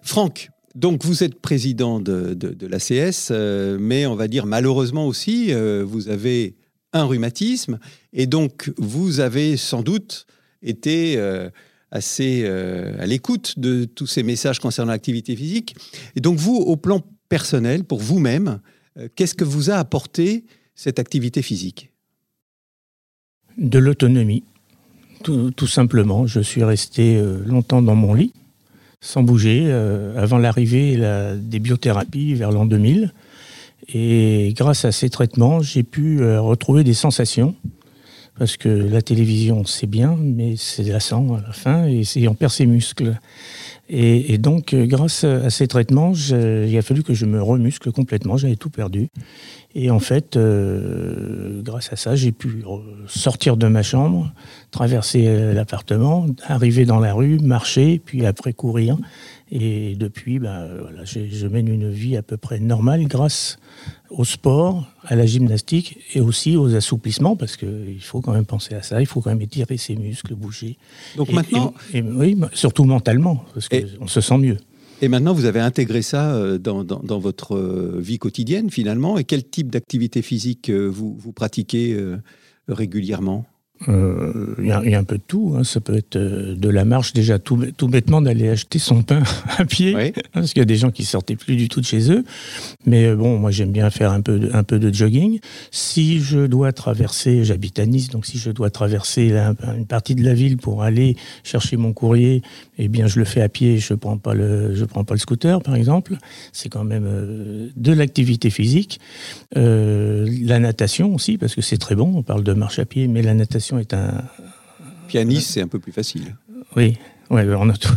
Franck, 0.02 0.50
donc 0.74 1.04
vous 1.04 1.22
êtes 1.22 1.40
président 1.40 2.00
de, 2.00 2.66
l'ACS, 2.66 3.28
euh, 3.30 3.76
mais 3.80 4.06
on 4.06 4.14
va 4.14 4.28
dire 4.28 4.46
malheureusement 4.46 5.06
aussi, 5.06 5.52
euh, 5.52 5.84
vous 5.86 6.08
avez 6.08 6.54
un 6.92 7.04
rhumatisme, 7.04 7.78
et 8.12 8.26
donc 8.26 8.72
vous 8.76 9.20
avez 9.20 9.56
sans 9.56 9.82
doute 9.82 10.26
été 10.62 11.16
euh, 11.16 11.48
assez 11.90 12.46
à 12.46 13.04
l'écoute 13.04 13.58
de 13.58 13.84
tous 13.84 14.06
ces 14.06 14.22
messages 14.22 14.60
concernant 14.60 14.92
l'activité 14.92 15.36
physique. 15.36 15.76
Et 16.16 16.20
donc 16.20 16.38
vous, 16.38 16.56
au 16.56 16.76
plan 16.76 17.02
personnel, 17.28 17.84
pour 17.84 18.00
vous-même, 18.00 18.60
qu'est-ce 19.14 19.34
que 19.34 19.44
vous 19.44 19.70
a 19.70 19.74
apporté 19.74 20.44
cette 20.74 20.98
activité 20.98 21.42
physique? 21.42 21.90
De 23.58 23.78
l'autonomie, 23.78 24.42
tout, 25.22 25.66
simplement. 25.66 26.26
Je 26.26 26.40
suis 26.40 26.64
resté 26.64 27.22
longtemps 27.44 27.82
dans 27.82 27.94
mon 27.94 28.14
lit 28.14 28.32
sans 29.02 29.22
bouger 29.24 29.64
euh, 29.66 30.14
avant 30.16 30.38
l'arrivée 30.38 30.96
des 31.36 31.58
biothérapies 31.58 32.32
vers 32.34 32.52
l'an 32.52 32.64
2000. 32.64 33.12
Et 33.92 34.54
grâce 34.56 34.84
à 34.84 34.92
ces 34.92 35.10
traitements, 35.10 35.60
j'ai 35.60 35.82
pu 35.82 36.20
euh, 36.20 36.40
retrouver 36.40 36.84
des 36.84 36.94
sensations. 36.94 37.54
Parce 38.38 38.56
que 38.56 38.68
la 38.68 39.02
télévision, 39.02 39.64
c'est 39.66 39.86
bien, 39.86 40.16
mais 40.18 40.54
c'est 40.56 40.84
lassant 40.84 41.34
à 41.34 41.42
la 41.42 41.52
fin 41.52 41.86
et, 41.86 42.02
c'est 42.02 42.26
on 42.28 42.34
perd 42.34 42.50
ses 42.50 42.64
muscles. 42.64 43.18
Et, 43.90 44.38
donc, 44.38 44.72
euh, 44.72 44.86
grâce 44.86 45.24
à 45.24 45.50
ces 45.50 45.66
traitements, 45.66 46.14
il 46.14 46.78
a 46.78 46.82
fallu 46.82 47.02
que 47.02 47.12
je 47.12 47.26
me 47.26 47.42
remuscle 47.42 47.92
complètement. 47.92 48.38
J'avais 48.38 48.56
tout 48.56 48.70
perdu. 48.70 49.08
Et 49.74 49.90
en 49.90 50.00
fait, 50.00 50.36
euh, 50.36 51.62
grâce 51.62 51.92
à 51.92 51.96
ça, 51.96 52.14
j'ai 52.14 52.32
pu 52.32 52.62
sortir 53.06 53.56
de 53.56 53.66
ma 53.68 53.82
chambre, 53.82 54.32
traverser 54.70 55.24
euh, 55.26 55.54
l'appartement, 55.54 56.26
arriver 56.46 56.84
dans 56.84 56.98
la 56.98 57.14
rue, 57.14 57.38
marcher, 57.38 58.00
puis 58.04 58.26
après 58.26 58.52
courir. 58.52 58.98
Et 59.50 59.94
depuis, 59.96 60.38
ben, 60.38 60.66
voilà, 60.80 61.04
je 61.04 61.46
mène 61.46 61.68
une 61.68 61.90
vie 61.90 62.16
à 62.16 62.22
peu 62.22 62.36
près 62.36 62.58
normale 62.58 63.06
grâce 63.06 63.58
au 64.10 64.24
sport, 64.24 64.86
à 65.04 65.14
la 65.14 65.26
gymnastique 65.26 65.98
et 66.14 66.20
aussi 66.20 66.56
aux 66.56 66.74
assouplissements, 66.74 67.36
parce 67.36 67.56
qu'il 67.56 68.00
faut 68.00 68.20
quand 68.20 68.32
même 68.32 68.46
penser 68.46 68.74
à 68.74 68.82
ça, 68.82 69.00
il 69.00 69.06
faut 69.06 69.20
quand 69.20 69.30
même 69.30 69.42
étirer 69.42 69.76
ses 69.76 69.96
muscles, 69.96 70.34
bouger. 70.34 70.76
Donc 71.16 71.32
maintenant... 71.32 71.74
oui, 71.94 72.38
surtout 72.52 72.84
mentalement, 72.84 73.44
parce 73.54 73.68
qu'on 73.68 74.06
se 74.06 74.20
sent 74.20 74.38
mieux. 74.38 74.58
Et 75.02 75.08
maintenant, 75.08 75.32
vous 75.34 75.46
avez 75.46 75.58
intégré 75.58 76.00
ça 76.00 76.32
euh, 76.36 76.58
dans, 76.58 77.18
votre 77.18 77.56
euh, 77.56 77.98
vie 77.98 78.18
quotidienne 78.18 78.70
finalement. 78.70 79.18
Et 79.18 79.24
quel 79.24 79.42
type 79.42 79.68
d'activité 79.68 80.22
physique 80.22 80.70
euh, 80.70 80.86
vous 80.86 81.32
pratiquez 81.32 82.00
régulièrement? 82.68 83.44
Euh, 83.88 84.54
il 84.58 84.66
y, 84.66 84.72
a 84.72 84.98
un 84.98 85.04
peu 85.04 85.16
de 85.16 85.22
tout. 85.26 85.54
Hein. 85.56 85.64
Ça 85.64 85.80
peut 85.80 85.96
être 85.96 86.16
euh, 86.16 86.54
de 86.54 86.68
la 86.68 86.84
marche, 86.84 87.12
déjà 87.12 87.38
tout, 87.38 87.58
tout 87.76 87.88
bêtement 87.88 88.22
d'aller 88.22 88.48
acheter 88.48 88.78
son 88.78 89.02
pain 89.02 89.22
à 89.58 89.64
pied, 89.64 89.96
hein, 89.96 90.10
parce 90.32 90.52
qu'il 90.52 90.60
y 90.60 90.62
a 90.62 90.66
des 90.66 90.76
gens 90.76 90.90
qui 90.90 91.04
sortaient 91.04 91.36
plus 91.36 91.56
du 91.56 91.68
tout 91.68 91.80
de 91.80 91.86
chez 91.86 92.10
eux. 92.10 92.24
Mais 92.86 93.06
euh, 93.06 93.16
bon, 93.16 93.38
moi 93.38 93.50
j'aime 93.50 93.72
bien 93.72 93.90
faire 93.90 94.12
un 94.12 94.20
peu, 94.20 94.38
de, 94.38 94.50
un 94.52 94.62
peu 94.62 94.78
de 94.78 94.92
jogging. 94.92 95.40
Si 95.70 96.20
je 96.20 96.46
dois 96.46 96.72
traverser, 96.72 97.44
j'habite 97.44 97.78
à 97.78 97.86
Nice, 97.86 98.08
donc 98.08 98.26
si 98.26 98.38
je 98.38 98.50
dois 98.50 98.70
traverser 98.70 99.32
une 99.76 99.86
partie 99.86 100.14
de 100.14 100.24
la 100.24 100.34
ville 100.34 100.56
pour 100.56 100.82
aller 100.82 101.16
chercher 101.42 101.76
mon 101.76 101.92
courrier, 101.92 102.42
eh 102.78 102.88
bien 102.88 103.06
je 103.06 103.18
le 103.18 103.24
fais 103.24 103.42
à 103.42 103.48
pied. 103.48 103.78
Je 103.78 103.94
prends 103.94 104.18
pas 104.18 104.34
le, 104.34 104.74
je 104.74 104.84
prends 104.84 105.04
pas 105.04 105.14
le 105.14 105.20
scooter, 105.20 105.62
par 105.62 105.74
exemple. 105.74 106.16
C'est 106.52 106.68
quand 106.68 106.84
même 106.84 107.70
de 107.74 107.92
l'activité 107.92 108.50
physique. 108.50 109.00
la 109.54 110.58
natation 110.58 111.14
aussi, 111.14 111.38
parce 111.38 111.54
que 111.54 111.62
c'est 111.62 111.78
très 111.78 111.94
bon. 111.94 112.12
On 112.14 112.22
parle 112.22 112.44
de 112.44 112.52
marche 112.52 112.78
à 112.78 112.84
pied, 112.84 113.08
mais 113.08 113.22
la 113.22 113.34
natation 113.34 113.71
est 113.78 113.94
un. 113.94 114.24
Pianiste, 115.08 115.50
c'est 115.50 115.60
un 115.60 115.68
peu 115.68 115.78
plus 115.78 115.92
facile. 115.92 116.36
Oui, 116.76 116.96
ouais, 117.30 117.46
on 117.54 117.68
a 117.68 117.76
tout. 117.76 117.94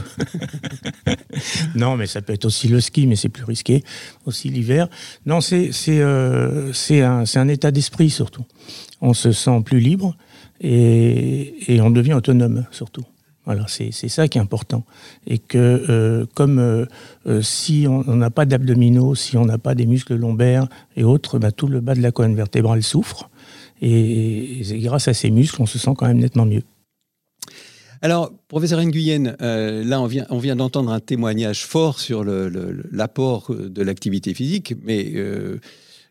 non, 1.75 1.95
mais 1.95 2.07
ça 2.07 2.21
peut 2.21 2.33
être 2.33 2.45
aussi 2.45 2.67
le 2.67 2.81
ski, 2.81 3.07
mais 3.07 3.15
c'est 3.15 3.29
plus 3.29 3.45
risqué. 3.45 3.83
Aussi 4.25 4.49
l'hiver. 4.49 4.87
Non, 5.25 5.39
c'est 5.41 5.71
c'est 5.71 6.01
euh, 6.01 6.71
un, 6.91 7.23
un 7.35 7.47
état 7.47 7.71
d'esprit 7.71 8.09
surtout. 8.09 8.45
On 9.01 9.13
se 9.13 9.31
sent 9.31 9.61
plus 9.63 9.79
libre 9.79 10.17
et, 10.59 11.73
et 11.73 11.81
on 11.81 11.89
devient 11.89 12.13
autonome 12.13 12.65
surtout. 12.71 13.05
Voilà, 13.45 13.65
c'est 13.67 13.91
ça 13.91 14.27
qui 14.27 14.39
est 14.39 14.41
important. 14.41 14.83
Et 15.27 15.37
que 15.37 15.85
euh, 15.87 16.25
comme 16.33 16.57
euh, 16.57 17.41
si 17.43 17.85
on 17.87 18.15
n'a 18.15 18.31
pas 18.31 18.45
d'abdominaux, 18.45 19.13
si 19.13 19.37
on 19.37 19.45
n'a 19.45 19.59
pas 19.59 19.75
des 19.75 19.85
muscles 19.85 20.15
lombaires 20.15 20.67
et 20.97 21.03
autres, 21.03 21.37
bah, 21.37 21.51
tout 21.51 21.67
le 21.67 21.79
bas 21.79 21.93
de 21.93 22.01
la 22.01 22.11
colonne 22.11 22.35
vertébrale 22.35 22.81
souffre. 22.81 23.29
Et, 23.81 24.61
grâce 24.81 25.07
à 25.07 25.13
ces 25.13 25.31
muscles, 25.31 25.61
on 25.61 25.65
se 25.65 25.77
sent 25.77 25.91
quand 25.97 26.07
même 26.07 26.19
nettement 26.19 26.45
mieux. 26.45 26.63
Alors, 28.01 28.31
professeur 28.47 28.83
Nguyen, 28.83 29.35
euh, 29.41 29.83
là, 29.83 30.01
on 30.01 30.07
vient, 30.37 30.55
d'entendre 30.55 30.91
un 30.91 30.99
témoignage 30.99 31.65
fort 31.65 31.99
sur 31.99 32.23
l'apport 32.23 33.53
de 33.55 33.81
l'activité 33.81 34.33
physique, 34.33 34.75
mais 34.83 35.13
euh, 35.15 35.59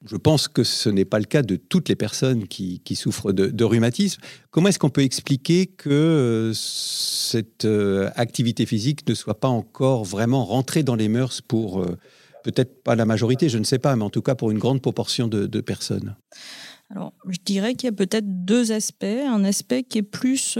je 0.05 0.17
pense 0.17 0.49
que 0.49 0.65
ce 0.65 0.89
n'est 0.89 1.05
pas 1.05 1.19
le 1.19 1.25
cas 1.25 1.43
de 1.43 1.57
toutes 1.57 1.89
les 1.89 1.95
personnes 1.95 2.49
qui, 2.49 2.81
souffrent 2.97 3.33
de, 3.33 3.65
rhumatisme. 3.65 4.21
Comment 4.51 4.69
est-ce 4.69 4.79
qu'on 4.79 4.91
peut 4.91 5.03
expliquer 5.03 5.67
que 5.67 5.91
euh, 5.91 6.53
cette 6.55 7.67
activité 8.17 8.67
physique 8.67 9.07
ne 9.09 9.15
soit 9.15 9.39
pas 9.39 9.49
encore 9.49 10.05
vraiment 10.05 10.45
rentrée 10.45 10.83
dans 10.83 10.97
les 10.97 11.09
mœurs 11.09 11.43
pour, 11.43 11.87
peut-être 12.45 12.83
pas 12.85 12.95
la 12.95 13.07
majorité, 13.07 13.49
je 13.49 13.59
ne 13.59 13.65
sais 13.65 13.81
pas, 13.81 13.97
mais 13.97 14.05
en 14.05 14.11
tout 14.11 14.23
cas 14.23 14.37
pour 14.37 14.53
une 14.53 14.59
grande 14.59 14.81
proportion 14.81 15.27
de, 15.27 15.61
personnes? 15.61 16.15
Alors, 16.91 17.13
je 17.29 17.39
dirais 17.45 17.75
qu'il 17.75 17.87
y 17.87 17.93
a 17.93 17.97
peut-être 17.97 18.45
deux 18.45 18.71
aspects. 18.71 19.05
Un 19.05 19.45
aspect 19.45 19.83
qui 19.83 19.99
est 19.99 20.03
plus 20.03 20.59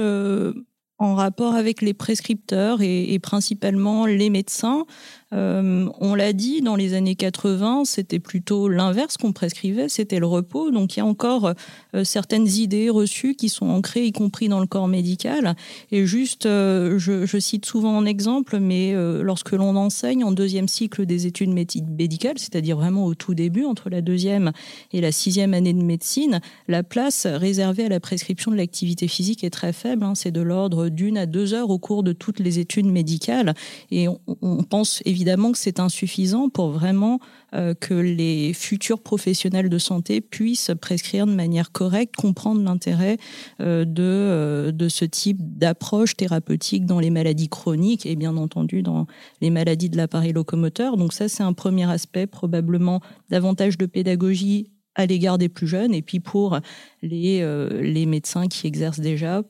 en 0.99 1.15
rapport 1.15 1.55
avec 1.55 1.83
les 1.83 1.95
prescripteurs 1.95 2.81
et 2.81 3.19
principalement 3.23 4.07
les 4.07 4.31
médecins. 4.31 4.85
Euh, 5.35 5.89
on 6.01 6.15
l'a 6.15 6.33
dit, 6.33 6.61
dans 6.61 6.77
les 6.77 6.95
années 6.95 7.17
80, 7.17 7.85
c'était 7.85 8.19
plutôt 8.19 8.69
l'inverse 8.69 9.17
qu'on 9.17 9.33
prescrivait, 9.33 9.89
c'était 9.89 10.21
le 10.21 10.27
repos. 10.27 10.71
Donc 10.71 10.97
il 10.97 11.01
y 11.01 11.03
a 11.03 11.07
encore 11.07 11.53
euh, 11.95 12.05
certaines 12.05 12.47
idées 12.47 12.89
reçues 12.91 13.35
qui 13.35 13.49
sont 13.49 13.67
ancrées, 13.67 14.07
y 14.07 14.13
compris 14.13 14.49
dans 14.49 14.61
le 14.61 14.67
corps 14.67 14.89
médical. 14.89 15.57
Et 15.91 16.07
juste, 16.07 16.47
euh, 16.47 16.99
je, 16.99 17.39
cite 17.39 17.67
souvent 17.67 17.97
en 17.97 18.07
exemple, 18.07 18.59
mais 18.61 18.95
lorsque 19.23 19.53
l'on 19.53 19.77
enseigne 19.77 20.25
en 20.25 20.33
deuxième 20.33 20.69
cycle 20.69 21.05
des 21.05 21.27
études 21.27 21.51
médicales, 21.51 22.39
c'est-à-dire 22.39 22.77
vraiment 22.77 23.05
au 23.05 23.15
tout 23.15 23.35
début, 23.35 23.65
entre 23.65 23.91
la 23.91 24.01
deuxième 24.01 24.53
et 24.93 25.01
la 25.01 25.11
sixième 25.11 25.53
année 25.53 25.73
de 25.73 25.83
médecine, 25.83 26.41
la 26.69 26.83
place 26.83 27.27
réservée 27.27 27.85
à 27.85 27.89
la 27.89 28.01
prescription 28.01 28.51
de 28.51 28.57
l'activité 28.57 29.09
physique 29.09 29.43
est 29.43 29.51
très 29.51 29.73
faible. 29.73 30.05
Hein. 30.05 30.15
c'est 30.15 30.31
de 30.31 30.41
l'ordre 30.41 30.89
d'une 30.89 31.19
à 31.19 31.27
deux 31.27 31.55
heures 31.55 31.71
au 31.71 31.79
cours 31.79 32.03
de 32.03 32.13
toutes 32.13 32.39
les 32.39 32.61
études 32.61 32.87
médicales. 32.87 33.55
Et 33.91 34.09
on, 34.09 34.21
on 34.41 34.63
pense 34.63 35.03
évidemment 35.05 35.24
évidemment 35.25 35.53
que 35.53 35.59
c'est 35.59 35.81
insuffisant 35.81 36.51
pour 36.51 36.69
vraiment 36.69 37.19
euh, 37.55 37.73
que 37.73 37.95
les 37.95 38.53
futurs 38.53 39.01
professionnels 39.01 39.71
de 39.71 39.79
santé 39.79 40.21
puissent 40.21 40.71
prescrire 40.79 41.27
de 41.27 41.33
manière 41.33 41.73
correcte, 41.73 42.15
comprendre 42.15 42.63
l'intérêt 42.63 43.17
euh, 43.63 43.87
de, 43.87 44.03
euh, 44.03 44.71
de 44.71 44.87
ce 44.91 45.07
type 45.07 45.39
d'approche 45.41 46.15
thérapeutique 46.15 46.85
dans 46.85 47.01
les 47.01 47.09
maladies 47.09 47.49
chroniques 47.49 48.05
et 48.05 48.17
bien 48.17 48.37
entendu 48.37 48.83
dans 48.83 49.07
les 49.41 49.49
maladies 49.49 49.89
de 49.89 49.97
l'appareil 49.97 50.35
locomoteur. 50.35 50.99
Donc 50.99 51.15
ça, 51.15 51.27
c'est 51.31 51.43
un 51.43 51.55
premier 51.55 51.91
aspect, 51.91 52.27
probablement 52.27 53.01
davantage 53.31 53.79
de 53.79 53.87
pédagogie 53.87 54.73
à 54.95 55.07
l'égard 55.07 55.39
des 55.39 55.49
plus 55.49 55.67
jeunes 55.67 55.95
et 55.95 56.03
puis 56.03 56.21
pour 56.21 56.61
les, 57.01 57.43
les 57.81 58.07
médecins 58.07 58.47
qui 58.47 58.67
exercent 58.67 59.01
déjà 59.01 59.43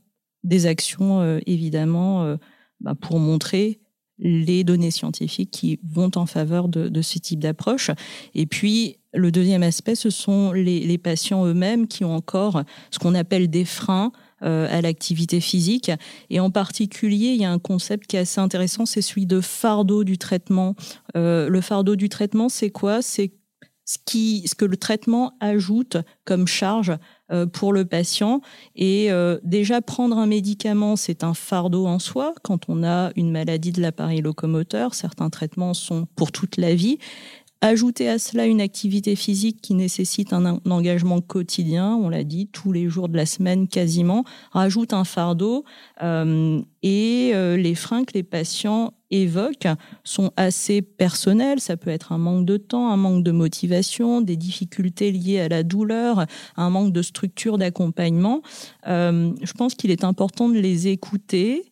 des 0.44 0.66
actions 0.66 1.38
évidemment 1.46 2.36
bah, 2.80 2.94
pour 2.94 3.18
montrer 3.18 3.80
les 4.18 4.64
données 4.64 4.90
scientifiques 4.90 5.50
qui 5.50 5.80
vont 5.88 6.10
en 6.16 6.26
faveur 6.26 6.68
de, 6.68 7.02
ce 7.02 7.18
type 7.18 7.40
d'approche. 7.40 7.90
Et 8.34 8.46
puis, 8.46 8.98
le 9.12 9.30
deuxième 9.30 9.62
aspect, 9.62 9.94
ce 9.94 10.10
sont 10.10 10.52
les, 10.52 10.98
patients 10.98 11.46
eux-mêmes 11.46 11.86
qui 11.86 12.04
ont 12.04 12.14
encore 12.14 12.62
ce 12.90 12.98
qu'on 12.98 13.14
appelle 13.14 13.48
des 13.48 13.64
freins 13.64 14.12
euh, 14.42 14.66
à 14.70 14.80
l'activité 14.80 15.40
physique. 15.40 15.90
Et 16.30 16.40
en 16.40 16.50
particulier, 16.50 17.28
il 17.28 17.40
y 17.40 17.44
a 17.44 17.50
un 17.50 17.58
concept 17.58 18.06
qui 18.06 18.16
est 18.16 18.20
assez 18.20 18.40
intéressant, 18.40 18.86
c'est 18.86 19.02
celui 19.02 19.26
de 19.26 19.40
fardeau 19.40 20.04
du 20.04 20.18
traitement. 20.18 20.74
Euh, 21.16 21.48
le 21.48 21.60
fardeau 21.60 21.96
du 21.96 22.08
traitement, 22.08 22.48
c'est 22.48 22.70
quoi? 22.70 23.02
C'est 23.02 23.32
ce, 23.84 24.54
que 24.54 24.64
le 24.64 24.76
traitement 24.76 25.32
ajoute 25.40 25.96
comme 26.24 26.46
charge 26.46 26.92
euh, 27.30 27.46
pour 27.46 27.72
le 27.72 27.84
patient. 27.84 28.40
Et 28.76 29.10
euh, 29.10 29.38
déjà, 29.44 29.82
prendre 29.82 30.18
un 30.18 30.26
médicament, 30.26 30.96
c'est 30.96 31.24
un 31.24 31.34
fardeau 31.34 31.86
en 31.86 31.98
soi. 31.98 32.34
Quand 32.42 32.68
on 32.68 32.84
a 32.84 33.12
une 33.16 33.30
maladie 33.30 33.72
de 33.72 33.80
l'appareil 33.80 34.20
locomoteur, 34.20 34.94
certains 34.94 35.30
traitements 35.30 35.74
sont 35.74 36.06
pour 36.16 36.32
toute 36.32 36.56
la 36.56 36.74
vie. 36.74 36.98
Ajouter 37.60 38.10
à 38.10 38.18
cela 38.18 38.44
une 38.44 38.60
activité 38.60 39.16
physique 39.16 39.62
qui 39.62 39.72
nécessite 39.72 40.34
un, 40.34 40.60
engagement 40.68 41.22
quotidien, 41.22 41.94
on 41.94 42.10
l'a 42.10 42.22
dit, 42.22 42.48
tous 42.48 42.72
les 42.72 42.90
jours 42.90 43.08
de 43.08 43.16
la 43.16 43.24
semaine 43.24 43.68
quasiment, 43.68 44.24
rajoute 44.52 44.92
un 44.92 45.04
fardeau 45.04 45.64
euh, 46.02 46.60
et 46.82 47.32
les 47.32 47.74
freins 47.74 48.04
que 48.04 48.12
les 48.12 48.22
patients 48.22 48.92
évoquent 49.22 49.68
sont 50.04 50.32
assez 50.36 50.82
personnels. 50.82 51.60
Ça 51.60 51.76
peut 51.76 51.90
être 51.90 52.12
un 52.12 52.18
manque 52.18 52.46
de 52.46 52.56
temps, 52.56 52.90
un 52.90 52.96
manque 52.96 53.24
de 53.24 53.30
motivation, 53.30 54.20
des 54.20 54.36
difficultés 54.36 55.12
liées 55.12 55.40
à 55.40 55.48
la 55.48 55.62
douleur, 55.62 56.26
un 56.56 56.70
manque 56.70 56.92
de 56.92 57.02
structure 57.02 57.58
d'accompagnement. 57.58 58.42
Euh, 58.86 59.32
je 59.42 59.52
pense 59.52 59.74
qu'il 59.74 59.90
est 59.90 60.04
important 60.04 60.48
de 60.48 60.58
les 60.58 60.88
écouter 60.88 61.70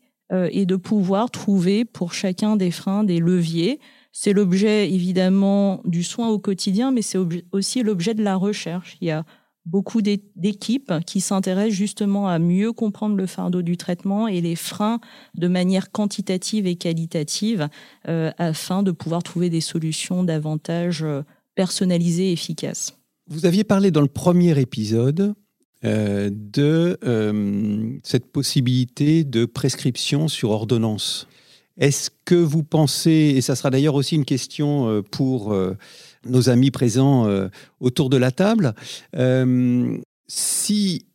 et 0.50 0.64
de 0.64 0.76
pouvoir 0.76 1.30
trouver 1.30 1.84
pour 1.84 2.14
chacun 2.14 2.56
des 2.56 2.70
freins 2.70 3.04
des 3.04 3.18
leviers 3.18 3.80
c'est 4.12 4.34
l'objet 4.34 4.92
évidemment 4.92 5.80
du 5.84 6.02
soin 6.02 6.28
au 6.28 6.38
quotidien, 6.38 6.90
mais 6.90 7.02
c'est 7.02 7.18
aussi 7.50 7.82
l'objet 7.82 8.12
de 8.14 8.22
la 8.22 8.36
recherche. 8.36 8.98
Il 9.00 9.08
y 9.08 9.10
a 9.10 9.24
beaucoup 9.64 10.02
d'équipes 10.02 10.92
qui 11.06 11.20
s'intéressent 11.20 11.74
justement 11.74 12.28
à 12.28 12.38
mieux 12.38 12.72
comprendre 12.72 13.16
le 13.16 13.26
fardeau 13.26 13.62
du 13.62 13.76
traitement 13.76 14.26
et 14.26 14.40
les 14.40 14.56
freins 14.56 15.00
de 15.34 15.48
manière 15.48 15.92
quantitative 15.92 16.66
et 16.66 16.76
qualitative 16.76 17.68
euh, 18.08 18.32
afin 18.38 18.82
de 18.82 18.90
pouvoir 18.90 19.22
trouver 19.22 19.50
des 19.50 19.60
solutions 19.60 20.24
davantage 20.24 21.02
euh, 21.02 21.22
personnalisées 21.54 22.30
et 22.30 22.32
efficaces. 22.32 22.96
Vous 23.28 23.46
aviez 23.46 23.62
parlé 23.62 23.90
dans 23.90 24.00
le 24.00 24.08
premier 24.08 24.58
épisode 24.60 25.34
euh, 25.84 26.30
de 26.32 26.98
cette 28.02 28.26
possibilité 28.26 29.24
de 29.24 29.44
prescription 29.44 30.28
sur 30.28 30.50
ordonnance. 30.50 31.28
Est-ce 31.78 32.10
que 32.24 32.34
vous 32.34 32.62
pensez, 32.62 33.34
et 33.36 33.40
ça 33.40 33.56
sera 33.56 33.70
d'ailleurs 33.70 33.94
aussi 33.94 34.14
une 34.14 34.26
question 34.26 35.02
pour 35.10 35.56
nos 36.24 36.48
amis 36.48 36.70
présents 36.70 37.26
euh, 37.26 37.48
autour 37.80 38.10
de 38.10 38.16
la 38.16 38.30
table, 38.30 38.74
si 40.26 41.06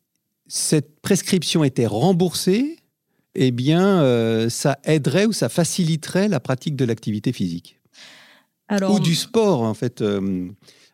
cette 0.48 1.00
prescription 1.02 1.64
était 1.64 1.88
remboursée, 1.88 2.78
eh 3.36 3.52
bien, 3.52 4.50
ça 4.50 4.80
aiderait 4.84 5.26
ou 5.26 5.34
ça 5.34 5.50
faciliterait 5.50 6.28
la 6.28 6.40
pratique 6.40 6.76
de 6.76 6.86
l'activité 6.86 7.34
physique 7.34 7.80
ou 8.90 9.00
du 9.00 9.16
sport, 9.16 9.62
en 9.62 9.74
fait. 9.74 10.04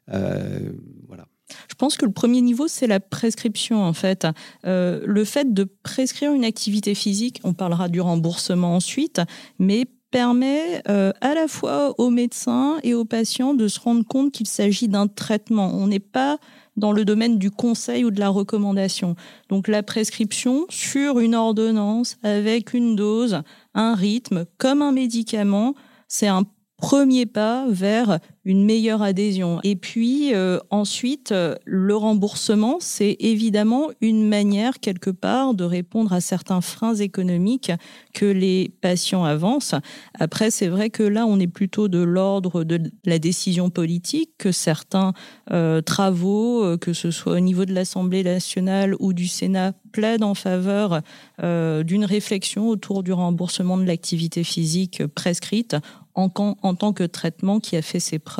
voilà. 0.07 1.25
Je 1.69 1.75
pense 1.75 1.97
que 1.97 2.05
le 2.05 2.11
premier 2.11 2.41
niveau, 2.41 2.67
c'est 2.67 2.87
la 2.87 2.99
prescription, 2.99 3.83
en 3.83 3.93
fait. 3.93 4.27
Euh, 4.65 5.01
le 5.05 5.25
fait 5.25 5.53
de 5.53 5.63
prescrire 5.83 6.33
une 6.33 6.45
activité 6.45 6.95
physique, 6.95 7.39
on 7.43 7.53
parlera 7.53 7.89
du 7.89 8.01
remboursement 8.01 8.75
ensuite, 8.75 9.21
mais 9.59 9.85
permet 10.13 10.83
euh, 10.89 11.11
à 11.21 11.33
la 11.33 11.47
fois 11.47 11.95
aux 11.99 12.11
médecins 12.11 12.77
et 12.83 12.93
aux 12.93 13.03
patients 13.03 13.55
de 13.55 13.67
se 13.67 13.79
rendre 13.79 14.05
compte 14.05 14.31
qu'il 14.31 14.45
s'agit 14.45 14.87
d'un 14.87 15.07
traitement. 15.07 15.71
On 15.73 15.87
n'est 15.87 15.99
pas 15.99 16.37
dans 16.77 16.91
le 16.91 17.03
domaine 17.03 17.39
du 17.39 17.49
conseil 17.49 18.05
ou 18.05 18.11
de 18.11 18.19
la 18.19 18.29
recommandation. 18.29 19.15
Donc 19.49 19.67
la 19.67 19.81
prescription 19.81 20.67
sur 20.69 21.19
une 21.19 21.33
ordonnance 21.33 22.17
avec 22.21 22.75
une 22.75 22.95
dose, 22.95 23.41
un 23.73 23.95
rythme, 23.95 24.45
comme 24.59 24.83
un 24.83 24.91
médicament, 24.91 25.73
c'est 26.07 26.27
un 26.27 26.43
premier 26.77 27.25
pas 27.25 27.65
vers 27.67 28.19
une 28.45 28.65
meilleure 28.65 29.01
adhésion. 29.01 29.59
Et 29.63 29.75
puis 29.75 30.33
euh, 30.33 30.59
ensuite, 30.69 31.31
euh, 31.31 31.55
le 31.65 31.95
remboursement, 31.95 32.77
c'est 32.79 33.15
évidemment 33.19 33.89
une 34.01 34.27
manière 34.27 34.79
quelque 34.79 35.09
part 35.09 35.53
de 35.53 35.63
répondre 35.63 36.11
à 36.11 36.19
certains 36.19 36.61
freins 36.61 36.95
économiques 36.95 37.71
que 38.13 38.25
les 38.25 38.71
patients 38.81 39.23
avancent. 39.23 39.75
Après, 40.19 40.51
c'est 40.51 40.67
vrai 40.67 40.89
que 40.89 41.03
là, 41.03 41.25
on 41.25 41.39
est 41.39 41.47
plutôt 41.47 41.87
de 41.87 41.99
l'ordre 41.99 42.63
de 42.63 42.91
la 43.05 43.19
décision 43.19 43.69
politique, 43.69 44.31
que 44.37 44.51
certains 44.51 45.13
euh, 45.51 45.81
travaux, 45.81 46.77
que 46.77 46.93
ce 46.93 47.11
soit 47.11 47.33
au 47.33 47.39
niveau 47.39 47.65
de 47.65 47.73
l'Assemblée 47.73 48.23
nationale 48.23 48.95
ou 48.99 49.13
du 49.13 49.27
Sénat, 49.27 49.73
plaident 49.91 50.23
en 50.23 50.33
faveur 50.33 51.01
d'une 51.39 52.05
réflexion 52.05 52.67
autour 52.67 53.03
du 53.03 53.13
remboursement 53.13 53.77
de 53.77 53.83
l'activité 53.83 54.43
physique 54.43 55.05
prescrite 55.05 55.75
en, 56.15 56.29
en, 56.61 56.75
tant 56.75 56.93
que 56.93 57.03
traitement 57.03 57.59
qui 57.59 57.75
a 57.75 57.81
fait 57.81 57.99
ses 57.99 58.19
preuves 58.19 58.32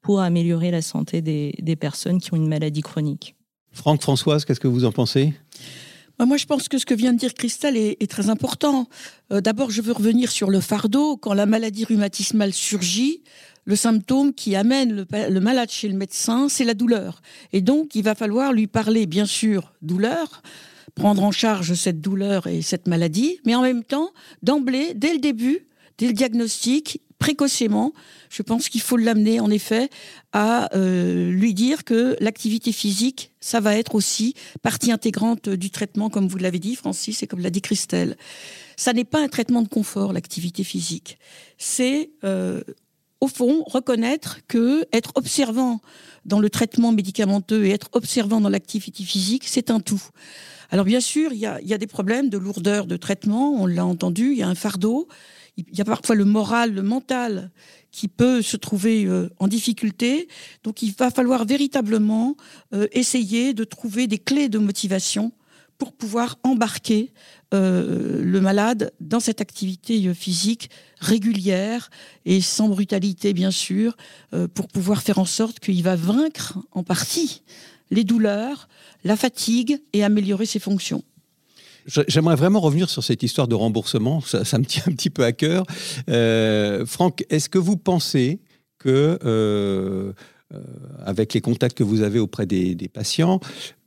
pour 0.00 0.20
améliorer 0.20 0.70
la 0.70 0.82
santé 0.82 1.22
des, 1.22 1.54
des 1.60 1.76
personnes 1.76 2.20
qui 2.20 2.32
ont 2.32 2.36
une 2.36 2.48
maladie 2.48 2.82
chronique. 2.82 3.34
Franck, 3.72 4.02
Françoise, 4.02 4.44
qu'est-ce 4.44 4.60
que 4.60 4.68
vous 4.68 4.84
en 4.84 4.92
pensez? 4.92 5.32
Bah, 6.18 6.26
moi, 6.26 6.36
je 6.36 6.46
pense 6.46 6.68
que 6.68 6.78
ce 6.78 6.86
que 6.86 6.94
vient 6.94 7.12
de 7.12 7.18
dire 7.18 7.34
Christelle 7.34 7.76
est, 7.76 7.96
est 8.00 8.10
très 8.10 8.28
important. 8.28 8.88
Euh, 9.32 9.40
D'abord, 9.40 9.70
je 9.70 9.82
veux 9.82 9.92
revenir 9.92 10.30
sur 10.30 10.50
le 10.50 10.60
fardeau. 10.60 11.16
Quand 11.16 11.34
la 11.34 11.46
maladie 11.46 11.84
rhumatismale 11.84 12.52
surgit, 12.52 13.22
le 13.64 13.74
symptôme 13.76 14.32
qui 14.32 14.54
amène 14.54 14.92
le, 14.92 15.06
le 15.10 15.40
malade 15.40 15.70
chez 15.70 15.88
le 15.88 15.96
médecin, 15.96 16.48
c'est 16.48 16.64
la 16.64 16.74
douleur. 16.74 17.20
Et 17.52 17.62
donc, 17.62 17.94
il 17.94 18.04
va 18.04 18.14
falloir 18.14 18.52
lui 18.52 18.66
parler, 18.68 19.06
bien 19.06 19.26
sûr, 19.26 19.72
douleur, 19.82 20.42
prendre 20.94 21.24
en 21.24 21.32
charge 21.32 21.74
cette 21.74 22.00
douleur 22.00 22.46
et 22.46 22.62
cette 22.62 22.86
maladie, 22.86 23.40
mais 23.44 23.56
en 23.56 23.62
même 23.62 23.82
temps, 23.82 24.10
d'emblée, 24.42 24.92
dès 24.94 25.14
le 25.14 25.18
début, 25.18 25.66
dès 25.98 26.06
le 26.06 26.12
diagnostic, 26.12 27.00
précocement, 27.18 27.92
je 28.30 28.42
pense 28.42 28.68
qu'il 28.68 28.80
faut 28.80 28.96
l'amener 28.96 29.40
en 29.40 29.50
effet 29.50 29.88
à 30.32 30.74
euh, 30.74 31.30
lui 31.30 31.54
dire 31.54 31.84
que 31.84 32.16
l'activité 32.20 32.72
physique, 32.72 33.30
ça 33.40 33.60
va 33.60 33.76
être 33.76 33.94
aussi 33.94 34.34
partie 34.62 34.92
intégrante 34.92 35.48
du 35.48 35.70
traitement, 35.70 36.10
comme 36.10 36.28
vous 36.28 36.38
l'avez 36.38 36.58
dit, 36.58 36.76
Francis, 36.76 37.22
et 37.22 37.26
comme 37.26 37.40
l'a 37.40 37.50
dit 37.50 37.62
Christelle. 37.62 38.16
Ça 38.76 38.92
n'est 38.92 39.04
pas 39.04 39.20
un 39.20 39.28
traitement 39.28 39.62
de 39.62 39.68
confort, 39.68 40.12
l'activité 40.12 40.64
physique. 40.64 41.18
C'est 41.58 42.10
euh, 42.24 42.62
au 43.20 43.28
fond, 43.28 43.64
reconnaître 43.66 44.40
que 44.48 44.86
être 44.92 45.12
observant 45.14 45.80
dans 46.24 46.40
le 46.40 46.50
traitement 46.50 46.92
médicamenteux 46.92 47.64
et 47.64 47.70
être 47.70 47.88
observant 47.92 48.40
dans 48.40 48.50
l'activité 48.50 49.02
physique, 49.02 49.44
c'est 49.46 49.70
un 49.70 49.80
tout. 49.80 50.02
Alors 50.74 50.86
bien 50.86 50.98
sûr, 50.98 51.32
il 51.32 51.38
y 51.38 51.46
a, 51.46 51.78
des 51.78 51.86
problèmes 51.86 52.28
de 52.28 52.36
lourdeur 52.36 52.86
de 52.86 52.96
traitement, 52.96 53.52
on 53.52 53.66
l'a 53.66 53.86
entendu, 53.86 54.32
il 54.32 54.38
y 54.38 54.42
a 54.42 54.48
un 54.48 54.56
fardeau, 54.56 55.06
il 55.56 55.66
y 55.72 55.80
a 55.80 55.84
parfois 55.84 56.16
le 56.16 56.24
moral, 56.24 56.74
le 56.74 56.82
mental 56.82 57.52
qui 57.92 58.08
peut 58.08 58.42
se 58.42 58.56
trouver 58.56 59.04
euh, 59.04 59.28
en 59.38 59.46
difficulté. 59.46 60.26
Donc 60.64 60.82
il 60.82 60.92
va 60.92 61.12
falloir 61.12 61.44
véritablement 61.44 62.36
euh, 62.72 62.88
essayer 62.90 63.54
de 63.54 63.62
trouver 63.62 64.08
des 64.08 64.18
clés 64.18 64.48
de 64.48 64.58
motivation 64.58 65.30
pour 65.78 65.92
pouvoir 65.92 66.40
embarquer 66.42 67.12
euh, 67.52 68.20
le 68.24 68.40
malade 68.40 68.92
dans 68.98 69.20
cette 69.20 69.40
activité 69.40 70.12
physique 70.12 70.70
régulière 70.98 71.88
et 72.24 72.40
sans 72.40 72.68
brutalité 72.68 73.32
bien 73.32 73.52
sûr, 73.52 73.96
pour 74.54 74.66
pouvoir 74.66 75.02
faire 75.02 75.20
en 75.20 75.24
sorte 75.24 75.60
qu'il 75.60 75.84
va 75.84 75.94
vaincre 75.94 76.58
en 76.72 76.82
partie 76.82 77.42
les 77.90 78.04
douleurs, 78.04 78.68
la 79.04 79.16
fatigue 79.16 79.80
et 79.92 80.04
améliorer 80.04 80.46
ses 80.46 80.58
fonctions. 80.58 81.02
J'aimerais 81.86 82.36
vraiment 82.36 82.60
revenir 82.60 82.88
sur 82.88 83.04
cette 83.04 83.22
histoire 83.22 83.46
de 83.46 83.54
remboursement, 83.54 84.20
ça, 84.22 84.58
me 84.58 84.64
tient 84.64 84.84
un 84.86 84.92
petit 84.92 85.10
peu 85.10 85.24
à 85.24 85.32
cœur. 85.32 85.64
Euh, 86.08 86.86
Franck, 86.86 87.24
est-ce 87.28 87.48
que 87.48 87.58
vous 87.58 87.76
pensez 87.76 88.40
que, 88.78 89.18
euh, 89.24 90.12
euh, 90.54 90.62
avec 91.04 91.34
les 91.34 91.42
contacts 91.42 91.76
que 91.76 91.84
vous 91.84 92.00
avez 92.00 92.18
auprès 92.18 92.46
des, 92.46 92.90
patients, 92.92 93.38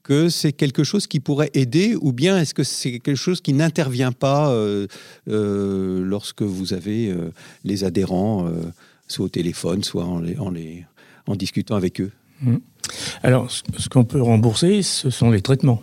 que 0.04 0.30
c'est 0.30 0.54
quelque 0.54 0.84
chose 0.84 1.08
qui 1.08 1.20
pourrait 1.20 1.50
aider 1.54 1.96
ou 2.00 2.12
bien 2.12 2.38
est-ce 2.38 2.54
que 2.54 2.64
c'est 2.64 3.00
quelque 3.00 3.16
chose 3.16 3.42
qui 3.42 3.54
n'intervient 3.54 4.12
pas 4.12 4.56
lorsque 5.26 6.44
vous 6.44 6.74
avez 6.74 7.14
les 7.64 7.84
adhérents, 7.84 8.50
soit 9.08 9.26
au 9.26 9.30
téléphone, 9.30 9.84
soit 9.84 10.06
en, 10.06 11.36
discutant 11.36 11.76
avec 11.76 12.00
eux? 12.00 12.12
Alors, 13.24 13.50
ce 13.52 13.90
qu'on 13.90 14.06
peut 14.06 14.22
rembourser, 14.22 14.82
ce 14.82 15.10
sont 15.10 15.30
les 15.30 15.42
traitements. 15.42 15.82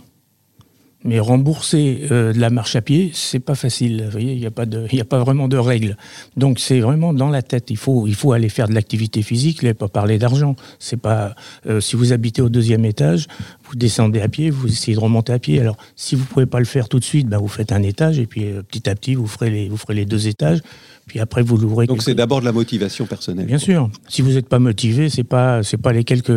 Mais 1.06 1.20
rembourser 1.20 2.06
euh, 2.11 2.32
de 2.32 2.40
la 2.40 2.49
marche 2.49 2.76
à 2.76 2.80
pied, 2.80 3.11
c'est 3.12 3.38
pas 3.38 3.54
facile. 3.54 4.04
Vous 4.04 4.11
voyez, 4.11 4.32
il 4.32 4.40
n'y 4.40 4.46
a 4.46 4.50
pas 4.50 4.64
de, 4.64 4.87
il 4.90 5.00
a 5.00 5.04
pas 5.04 5.18
vraiment 5.18 5.49
de 5.49 5.58
règles. 5.58 5.99
Donc 6.38 6.58
c'est 6.58 6.80
vraiment 6.80 7.12
dans 7.12 7.28
la 7.28 7.42
tête. 7.42 7.70
Il 7.70 7.76
faut, 7.76 8.06
il 8.06 8.14
faut 8.14 8.32
aller 8.32 8.49
faire 8.49 8.68
de 8.68 8.75
l'activité 8.75 9.20
physique. 9.20 9.58
Il 9.62 9.75
pas 9.75 9.88
parler 9.88 10.18
d'argent. 10.18 10.56
C'est 10.78 10.96
pas, 10.96 11.34
euh, 11.66 11.80
si 11.80 11.94
vous 11.94 12.14
habitez 12.14 12.40
au 12.40 12.49
deuxième 12.49 12.87
étage, 12.87 13.26
vous 13.68 13.76
descendez 13.76 14.23
à 14.23 14.28
pied, 14.28 14.49
vous 14.49 14.66
essayez 14.66 14.96
de 14.96 15.00
remonter 15.00 15.34
à 15.34 15.38
pied. 15.38 15.61
Alors 15.61 15.76
si 15.94 16.14
vous 16.14 16.25
pouvez 16.25 16.46
pas 16.46 16.58
le 16.58 16.64
faire 16.64 16.88
tout 16.88 16.99
de 16.99 17.04
suite, 17.04 17.28
bah, 17.28 17.37
vous 17.38 17.49
faites 17.49 17.73
un 17.73 17.82
étage 17.82 18.18
et 18.18 18.26
puis 18.26 18.46
euh, 18.46 18.62
petit 18.62 18.88
à 18.88 18.94
petit 18.94 19.14
vous 19.14 19.26
ferez 19.26 19.50
les, 19.50 19.68
vous 19.68 19.76
ferez 19.76 19.94
les 19.94 20.06
deux 20.06 20.26
étages. 20.26 20.61
Puis 21.06 21.20
après 21.20 21.42
vous 21.42 21.58
l'ouvrez. 21.58 21.87
Donc 21.87 22.02
c'est 22.02 22.14
d'abord 22.14 22.40
de 22.40 22.46
la 22.46 22.52
motivation 22.52 23.04
personnelle. 23.04 23.44
Bien 23.44 23.58
sûr. 23.58 23.90
Si 24.08 24.23
vous 24.23 24.32
n'êtes 24.32 24.49
pas 24.49 24.58
motivé, 24.58 25.11
c'est 25.11 25.23
pas, 25.23 25.62
c'est 25.62 25.76
pas 25.76 25.92
les 25.92 26.04
quelques 26.04 26.32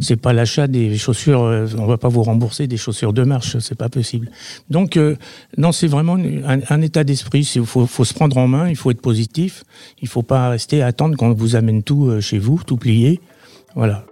c'est 0.00 0.16
pas 0.16 0.32
l'achat 0.32 0.66
des 0.66 0.96
chaussures. 0.96 1.42
Euh, 1.42 1.66
on 1.78 1.86
va 1.86 1.98
pas 1.98 2.08
vous 2.08 2.22
rembourser 2.22 2.66
des 2.66 2.76
chaussures 2.76 3.12
de 3.12 3.22
marche, 3.22 3.58
c'est 3.58 3.74
pas 3.76 3.88
possible. 3.88 4.30
Donc 4.70 4.96
euh, 4.96 5.16
non, 5.56 5.72
c'est 5.72 5.86
vraiment 5.86 6.16
un, 6.16 6.82
état 6.82 7.04
d'esprit. 7.04 7.48
Il 7.54 7.64
faut, 7.66 7.86
faut, 7.86 8.04
se 8.04 8.14
prendre 8.14 8.36
en 8.36 8.48
main, 8.48 8.68
il 8.68 8.76
faut 8.76 8.90
être 8.90 9.00
positif. 9.00 9.64
Il 10.00 10.08
faut 10.08 10.22
pas 10.22 10.50
rester 10.50 10.82
à 10.82 10.86
attendre 10.86 11.16
qu'on 11.16 11.32
vous 11.32 11.56
amène 11.56 11.82
tout 11.82 12.08
euh, 12.08 12.20
chez 12.20 12.38
vous, 12.38 12.60
tout 12.64 12.76
plié. 12.76 13.20
Voilà, 13.74 14.04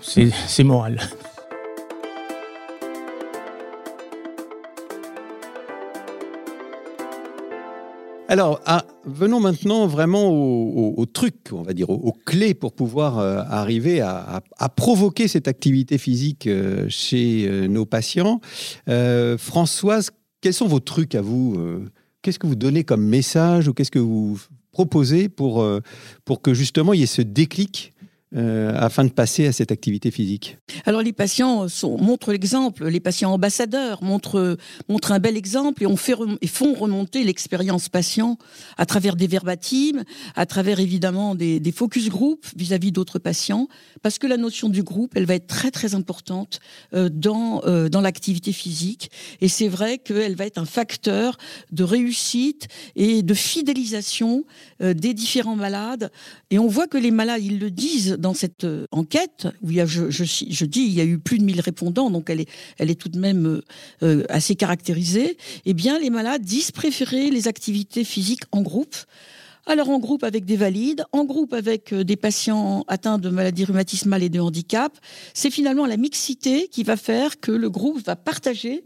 c'est 0.00 0.64
moral. 0.64 1.00
Alors, 8.28 8.60
ah, 8.66 8.84
venons 9.04 9.38
maintenant 9.38 9.86
vraiment 9.86 10.28
au, 10.28 11.06
truc, 11.06 11.36
on 11.52 11.62
va 11.62 11.72
dire, 11.74 11.90
aux, 11.90 12.12
clés 12.12 12.54
pour 12.54 12.72
pouvoir 12.72 13.18
euh, 13.18 13.42
arriver 13.48 14.00
à, 14.00 14.42
provoquer 14.74 15.28
cette 15.28 15.46
activité 15.46 15.96
physique 15.96 16.48
euh, 16.48 16.86
chez 16.88 17.46
euh, 17.46 17.68
nos 17.68 17.86
patients. 17.86 18.40
Françoise, 19.38 20.10
quels 20.40 20.54
sont 20.54 20.66
vos 20.66 20.80
trucs 20.80 21.14
à 21.14 21.22
vous 21.22 21.56
Qu'est-ce 22.22 22.40
que 22.40 22.46
vous 22.48 22.56
donnez 22.56 22.82
comme 22.82 23.04
message 23.04 23.68
ou 23.68 23.74
qu'est-ce 23.74 23.92
que 23.92 24.00
vous 24.00 24.40
proposez 24.72 25.28
pour, 25.28 25.64
pour 26.24 26.42
que 26.42 26.52
justement 26.52 26.92
il 26.92 27.00
y 27.00 27.02
ait 27.04 27.06
ce 27.06 27.22
déclic 27.22 27.94
euh, 28.36 28.74
afin 28.76 29.04
de 29.04 29.10
passer 29.10 29.46
à 29.46 29.52
cette 29.52 29.72
activité 29.72 30.10
physique. 30.10 30.58
Alors 30.84 31.00
les 31.00 31.14
patients 31.14 31.66
montrent 31.98 32.32
l'exemple, 32.32 32.86
les 32.86 33.00
patients 33.00 33.32
ambassadeurs 33.32 34.02
montrent, 34.02 34.58
montrent 34.90 35.12
un 35.12 35.20
bel 35.20 35.38
exemple 35.38 35.82
et, 35.82 35.86
on 35.86 35.96
fait, 35.96 36.14
et 36.42 36.46
font 36.46 36.74
remonter 36.74 37.24
l'expérience 37.24 37.88
patient 37.88 38.36
à 38.76 38.84
travers 38.84 39.16
des 39.16 39.26
verbatims, 39.26 40.04
à 40.34 40.44
travers 40.44 40.80
évidemment 40.80 41.34
des, 41.34 41.72
focus 41.74 42.10
group 42.10 42.44
vis-à-vis 42.54 42.92
d'autres 42.92 43.18
patients, 43.18 43.68
parce 44.02 44.18
que 44.18 44.26
la 44.26 44.36
notion 44.36 44.68
du 44.68 44.82
groupe, 44.82 45.12
elle 45.14 45.24
va 45.24 45.34
être 45.34 45.46
très 45.46 45.70
très 45.70 45.94
importante 45.94 46.60
euh, 46.92 47.08
dans, 47.08 47.62
euh, 47.64 47.88
dans 47.88 48.02
l'activité 48.02 48.52
physique. 48.52 49.10
Et 49.40 49.48
c'est 49.48 49.68
vrai 49.68 49.96
qu'elle 49.96 50.36
va 50.36 50.44
être 50.44 50.58
un 50.58 50.66
facteur 50.66 51.38
de 51.72 51.84
réussite 51.84 52.68
et 52.96 53.22
de 53.22 53.34
fidélisation 53.34 54.44
des 54.80 55.14
différents 55.14 55.56
malades. 55.56 56.10
Et 56.50 56.58
on 56.58 56.66
voit 56.66 56.86
que 56.86 56.98
les 56.98 57.10
malades, 57.10 57.42
ils 57.42 57.58
le 57.58 57.70
disent 57.70 58.18
dans 58.26 58.34
cette 58.34 58.64
euh, 58.64 58.86
enquête, 58.90 59.46
où 59.62 59.70
il 59.70 59.76
y 59.76 59.80
a, 59.80 59.86
je, 59.86 60.64
dis, 60.64 60.80
il 60.80 60.92
y 60.92 61.00
a 61.00 61.04
eu 61.04 61.16
plus 61.16 61.38
de 61.38 61.44
1000 61.44 61.60
répondants, 61.60 62.10
donc 62.10 62.28
elle 62.28 62.40
est, 62.40 62.48
elle 62.76 62.90
est 62.90 63.00
tout 63.00 63.08
de 63.08 63.20
même 63.20 63.46
euh, 63.46 63.62
euh, 64.02 64.24
assez 64.28 64.56
caractérisée, 64.56 65.36
eh 65.64 65.74
bien, 65.74 66.00
les 66.00 66.10
malades 66.10 66.42
disent 66.42 66.72
préférer 66.72 67.30
les 67.30 67.46
activités 67.46 68.02
physiques 68.02 68.42
en 68.50 68.62
groupe. 68.62 68.96
Alors 69.64 69.90
en 69.90 70.00
groupe 70.00 70.24
avec 70.24 70.44
des 70.44 70.56
valides, 70.56 71.04
en 71.12 71.24
groupe 71.24 71.52
avec 71.52 71.94
des 71.94 72.16
patients 72.16 72.84
atteints 72.88 73.18
de 73.18 73.28
maladies 73.28 73.64
rhumatismales 73.64 74.24
et 74.24 74.28
de 74.28 74.40
handicap. 74.40 74.96
C'est 75.32 75.50
finalement 75.50 75.86
la 75.86 75.96
mixité 75.96 76.66
qui 76.66 76.82
va 76.82 76.96
faire 76.96 77.38
que 77.38 77.52
le 77.52 77.68
groupe 77.68 78.04
va 78.04 78.14
partager 78.14 78.84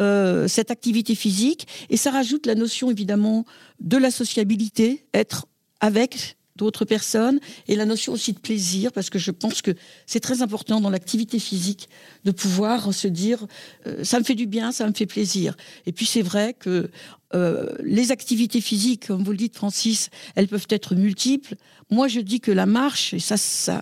cette 0.00 0.72
activité 0.72 1.14
physique 1.14 1.68
et 1.90 1.96
ça 1.96 2.10
rajoute 2.10 2.46
la 2.46 2.56
notion 2.56 2.90
évidemment 2.90 3.44
de 3.78 3.96
la 3.96 4.10
sociabilité, 4.10 5.06
être 5.14 5.46
avec 5.78 6.36
d'autres 6.56 6.84
personnes 6.84 7.40
et 7.68 7.76
la 7.76 7.84
notion 7.84 8.12
aussi 8.12 8.32
de 8.32 8.38
plaisir 8.38 8.92
parce 8.92 9.10
que 9.10 9.18
je 9.18 9.30
pense 9.30 9.62
que 9.62 9.72
c'est 10.06 10.20
très 10.20 10.42
important 10.42 10.80
dans 10.80 10.90
l'activité 10.90 11.38
physique 11.38 11.88
de 12.24 12.30
pouvoir 12.30 12.92
se 12.92 13.08
dire 13.08 13.46
euh, 13.86 14.02
ça 14.04 14.18
me 14.18 14.24
fait 14.24 14.34
du 14.34 14.46
bien, 14.46 14.72
ça 14.72 14.86
me 14.86 14.92
fait 14.92 15.06
plaisir. 15.06 15.56
Et 15.86 15.92
puis 15.92 16.06
c'est 16.06 16.22
vrai 16.22 16.54
que 16.54 16.90
euh, 17.34 17.74
les 17.82 18.12
activités 18.12 18.60
physiques, 18.60 19.08
comme 19.08 19.24
vous 19.24 19.32
le 19.32 19.36
dites 19.36 19.56
Francis, 19.56 20.10
elles 20.34 20.48
peuvent 20.48 20.66
être 20.70 20.94
multiples. 20.94 21.56
Moi 21.90 22.08
je 22.08 22.20
dis 22.20 22.40
que 22.40 22.52
la 22.52 22.66
marche, 22.66 23.14
et 23.14 23.18
ça, 23.18 23.36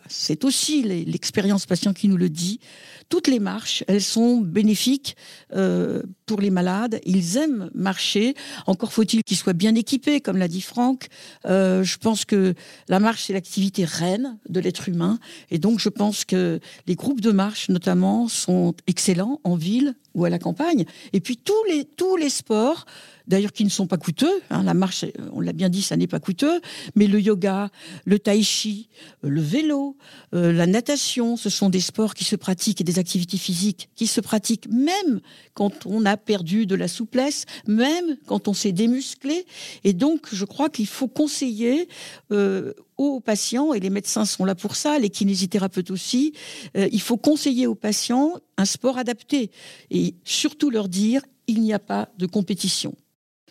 c'est 0.08 0.44
aussi 0.44 0.82
l'expérience 0.82 1.66
patient 1.66 1.92
qui 1.92 2.08
nous 2.08 2.16
le 2.16 2.28
dit, 2.28 2.60
toutes 3.08 3.28
les 3.28 3.38
marches, 3.38 3.84
elles 3.86 4.02
sont 4.02 4.38
bénéfiques 4.38 5.16
euh, 5.54 6.02
pour 6.26 6.40
les 6.40 6.50
malades. 6.50 7.00
Ils 7.04 7.36
aiment 7.36 7.70
marcher. 7.74 8.34
Encore 8.66 8.92
faut-il 8.92 9.22
qu'ils 9.22 9.36
soient 9.36 9.52
bien 9.52 9.74
équipés, 9.74 10.20
comme 10.20 10.36
l'a 10.36 10.48
dit 10.48 10.60
Franck. 10.60 11.08
Euh, 11.44 11.84
je 11.84 11.98
pense 11.98 12.24
que 12.24 12.54
la 12.88 13.00
marche, 13.00 13.24
c'est 13.24 13.32
l'activité 13.32 13.84
reine 13.84 14.38
de 14.48 14.60
l'être 14.60 14.88
humain. 14.88 15.18
Et 15.50 15.58
donc, 15.58 15.80
je 15.80 15.88
pense 15.88 16.24
que 16.24 16.60
les 16.86 16.94
groupes 16.94 17.20
de 17.20 17.30
marche, 17.30 17.68
notamment, 17.68 18.28
sont 18.28 18.74
excellents 18.86 19.40
en 19.44 19.54
ville 19.54 19.94
ou 20.14 20.24
à 20.24 20.30
la 20.30 20.38
campagne. 20.38 20.84
Et 21.12 21.20
puis, 21.20 21.36
tous 21.36 22.16
les 22.16 22.30
sports 22.30 22.86
d'ailleurs 23.26 23.52
qui 23.52 23.64
ne 23.64 23.70
sont 23.70 23.86
pas 23.86 23.96
coûteux. 23.96 24.42
Hein, 24.50 24.62
la 24.62 24.74
marche, 24.74 25.04
on 25.32 25.40
l'a 25.40 25.52
bien 25.52 25.68
dit, 25.68 25.82
ça 25.82 25.96
n'est 25.96 26.06
pas 26.06 26.20
coûteux, 26.20 26.60
mais 26.94 27.06
le 27.06 27.20
yoga, 27.20 27.70
le 28.04 28.18
tai 28.18 28.42
chi, 28.42 28.88
euh, 29.24 29.28
le 29.28 29.40
vélo, 29.40 29.96
euh, 30.34 30.52
la 30.52 30.66
natation, 30.66 31.36
ce 31.36 31.50
sont 31.50 31.70
des 31.70 31.80
sports 31.80 32.14
qui 32.14 32.24
se 32.24 32.36
pratiquent 32.36 32.80
et 32.80 32.84
des 32.84 32.98
activités 32.98 33.38
physiques 33.38 33.88
qui 33.94 34.06
se 34.06 34.20
pratiquent 34.20 34.68
même 34.70 35.20
quand 35.54 35.86
on 35.86 36.04
a 36.04 36.16
perdu 36.16 36.66
de 36.66 36.74
la 36.74 36.88
souplesse, 36.88 37.44
même 37.66 38.16
quand 38.26 38.48
on 38.48 38.54
s'est 38.54 38.72
démusclé. 38.72 39.46
Et 39.84 39.92
donc, 39.92 40.28
je 40.32 40.44
crois 40.44 40.68
qu'il 40.68 40.86
faut 40.86 41.08
conseiller 41.08 41.88
euh, 42.32 42.72
aux 42.96 43.20
patients, 43.20 43.72
et 43.72 43.80
les 43.80 43.90
médecins 43.90 44.24
sont 44.24 44.44
là 44.44 44.54
pour 44.54 44.76
ça, 44.76 44.98
les 44.98 45.10
kinésithérapeutes 45.10 45.90
aussi, 45.90 46.32
il 46.76 47.00
faut 47.00 47.16
conseiller 47.16 47.66
aux 47.66 47.74
patients 47.74 48.34
un 48.56 48.64
sport 48.64 48.98
adapté 48.98 49.50
et 49.90 50.14
surtout 50.24 50.70
leur 50.70 50.88
dire 50.88 51.22
il 51.46 51.60
n'y 51.60 51.72
a 51.72 51.78
pas 51.78 52.08
de 52.18 52.26
compétition. 52.26 52.94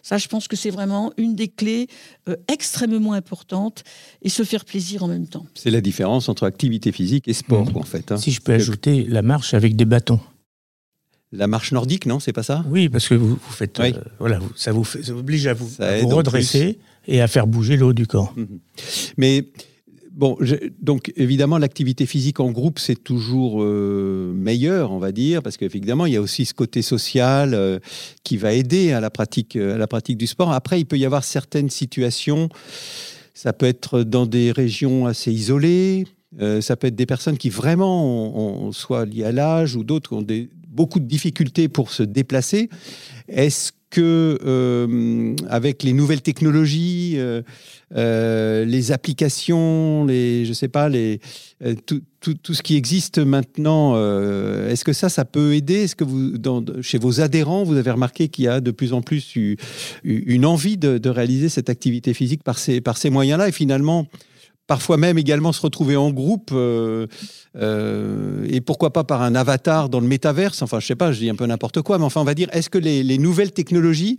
Ça, 0.03 0.17
je 0.17 0.27
pense 0.27 0.49
que 0.49 0.57
c'est 0.57 0.69
vraiment 0.69 1.13
une 1.17 1.33
des 1.33 1.47
clés 1.47 1.87
euh, 2.27 2.35
extrêmement 2.51 3.13
importantes 3.13 3.85
et 4.21 4.27
se 4.27 4.43
faire 4.43 4.65
plaisir 4.65 5.03
en 5.03 5.07
même 5.07 5.27
temps. 5.27 5.45
C'est 5.55 5.71
la 5.71 5.79
différence 5.79 6.27
entre 6.27 6.45
activité 6.45 6.91
physique 6.91 7.29
et 7.29 7.33
sport, 7.33 7.71
mmh. 7.71 7.77
en 7.77 7.83
fait. 7.83 8.11
Hein. 8.11 8.17
Si 8.17 8.31
je 8.31 8.41
peux 8.41 8.51
ajouter 8.51 9.05
la 9.05 9.21
marche 9.21 9.53
avec 9.53 9.77
des 9.77 9.85
bâtons. 9.85 10.19
La 11.31 11.47
marche 11.47 11.71
nordique, 11.71 12.05
non 12.05 12.19
C'est 12.19 12.33
pas 12.33 12.43
ça? 12.43 12.65
Oui, 12.69 12.89
parce 12.89 13.07
que 13.07 13.15
vous, 13.15 13.39
faites. 13.49 13.79
Euh, 13.79 13.93
voilà, 14.19 14.39
ça 14.55 14.73
vous, 14.73 14.83
fait, 14.83 15.09
oblige 15.09 15.47
à 15.47 15.53
vous, 15.53 15.69
redresser 15.79 16.79
et 17.07 17.21
à 17.21 17.27
faire 17.27 17.47
bouger 17.47 17.77
le 17.77 17.85
haut 17.85 17.93
du 17.93 18.05
corps. 18.05 18.33
Mmh. 18.35 18.43
Mais 19.15 19.45
Bon, 20.13 20.37
donc 20.79 21.11
évidemment, 21.15 21.57
l'activité 21.57 22.05
physique 22.05 22.39
en 22.39 22.51
groupe, 22.51 22.77
c'est 22.77 23.03
toujours 23.03 23.63
euh, 23.63 24.31
meilleur, 24.35 24.91
on 24.91 24.99
va 24.99 25.11
dire, 25.11 25.41
parce 25.41 25.57
qu'évidemment, 25.57 26.05
il 26.05 26.13
y 26.13 26.17
a 26.17 26.21
aussi 26.21 26.45
ce 26.45 26.53
côté 26.53 26.83
social 26.83 27.55
euh, 27.55 27.79
qui 28.23 28.37
va 28.37 28.53
aider 28.53 28.91
à 28.91 28.99
la, 28.99 29.09
pratique, 29.09 29.55
à 29.55 29.77
la 29.77 29.87
pratique 29.87 30.17
du 30.17 30.27
sport. 30.27 30.51
Après, 30.51 30.79
il 30.79 30.85
peut 30.85 30.99
y 30.99 31.05
avoir 31.05 31.23
certaines 31.23 31.69
situations 31.69 32.49
ça 33.35 33.51
peut 33.51 33.65
être 33.65 34.03
dans 34.03 34.27
des 34.27 34.51
régions 34.51 35.07
assez 35.07 35.31
isolées, 35.31 36.05
ça 36.61 36.75
peut 36.75 36.85
être 36.85 36.95
des 36.95 37.07
personnes 37.07 37.37
qui 37.37 37.49
vraiment 37.49 38.37
ont, 38.37 38.71
soit 38.71 39.05
liées 39.05 39.23
à 39.23 39.31
l'âge 39.31 39.75
ou 39.75 39.83
d'autres 39.83 40.13
ont 40.13 40.23
beaucoup 40.67 40.99
de 40.99 41.05
difficultés 41.05 41.67
pour 41.67 41.91
se 41.91 42.03
déplacer. 42.03 42.69
Est-ce 43.27 43.71
que 43.93 44.39
euh, 44.43 45.35
avec 45.49 45.83
les 45.83 45.93
nouvelles 45.93 46.23
technologies, 46.23 47.13
euh, 47.17 47.43
euh, 47.95 48.65
les 48.65 48.91
applications, 48.91 50.03
les, 50.05 50.45
je 50.45 50.53
sais 50.53 50.67
pas, 50.67 50.89
les, 50.89 51.19
tout, 51.85 52.01
tout, 52.19 52.53
ce 52.55 52.63
qui 52.63 52.75
existe 52.75 53.19
maintenant, 53.19 53.95
est-ce 54.67 54.83
que 54.83 54.93
ça, 54.93 55.09
ça 55.09 55.25
peut 55.25 55.53
aider? 55.53 55.83
Est-ce 55.83 55.95
que 55.95 56.03
vous, 56.03 56.33
chez 56.81 56.97
vos 56.97 57.21
adhérents, 57.21 57.63
vous 57.63 57.77
avez 57.77 57.91
remarqué 57.91 58.29
qu'il 58.29 58.45
y 58.45 58.47
a 58.47 58.61
de 58.61 58.71
plus 58.71 58.93
en 58.93 59.03
plus 59.03 59.35
une 60.03 60.45
envie 60.45 60.77
de, 60.77 60.97
de, 60.97 61.09
réaliser 61.09 61.47
cette 61.49 61.69
activité 61.69 62.15
physique 62.15 62.43
par 62.43 62.57
ces, 62.57 62.81
par 62.81 62.97
ces 62.97 63.11
moyens-là? 63.11 63.49
Et 63.49 63.51
finalement, 63.51 64.07
parfois 64.67 64.97
même 64.97 65.17
également 65.17 65.51
se 65.51 65.61
retrouver 65.61 65.95
en 65.95 66.11
groupe 66.11 66.51
euh, 66.53 67.07
euh, 67.55 68.45
et 68.49 68.61
pourquoi 68.61 68.93
pas 68.93 69.03
par 69.03 69.21
un 69.21 69.35
avatar 69.35 69.89
dans 69.89 69.99
le 69.99 70.07
métaverse. 70.07 70.61
Enfin, 70.61 70.79
je 70.79 70.87
sais 70.87 70.95
pas, 70.95 71.11
je 71.11 71.19
dis 71.19 71.29
un 71.29 71.35
peu 71.35 71.45
n'importe 71.45 71.81
quoi, 71.81 71.97
mais 71.97 72.05
enfin, 72.05 72.21
on 72.21 72.25
va 72.25 72.33
dire, 72.33 72.49
est-ce 72.53 72.69
que 72.69 72.77
les, 72.77 73.17
nouvelles 73.17 73.51
technologies, 73.51 74.17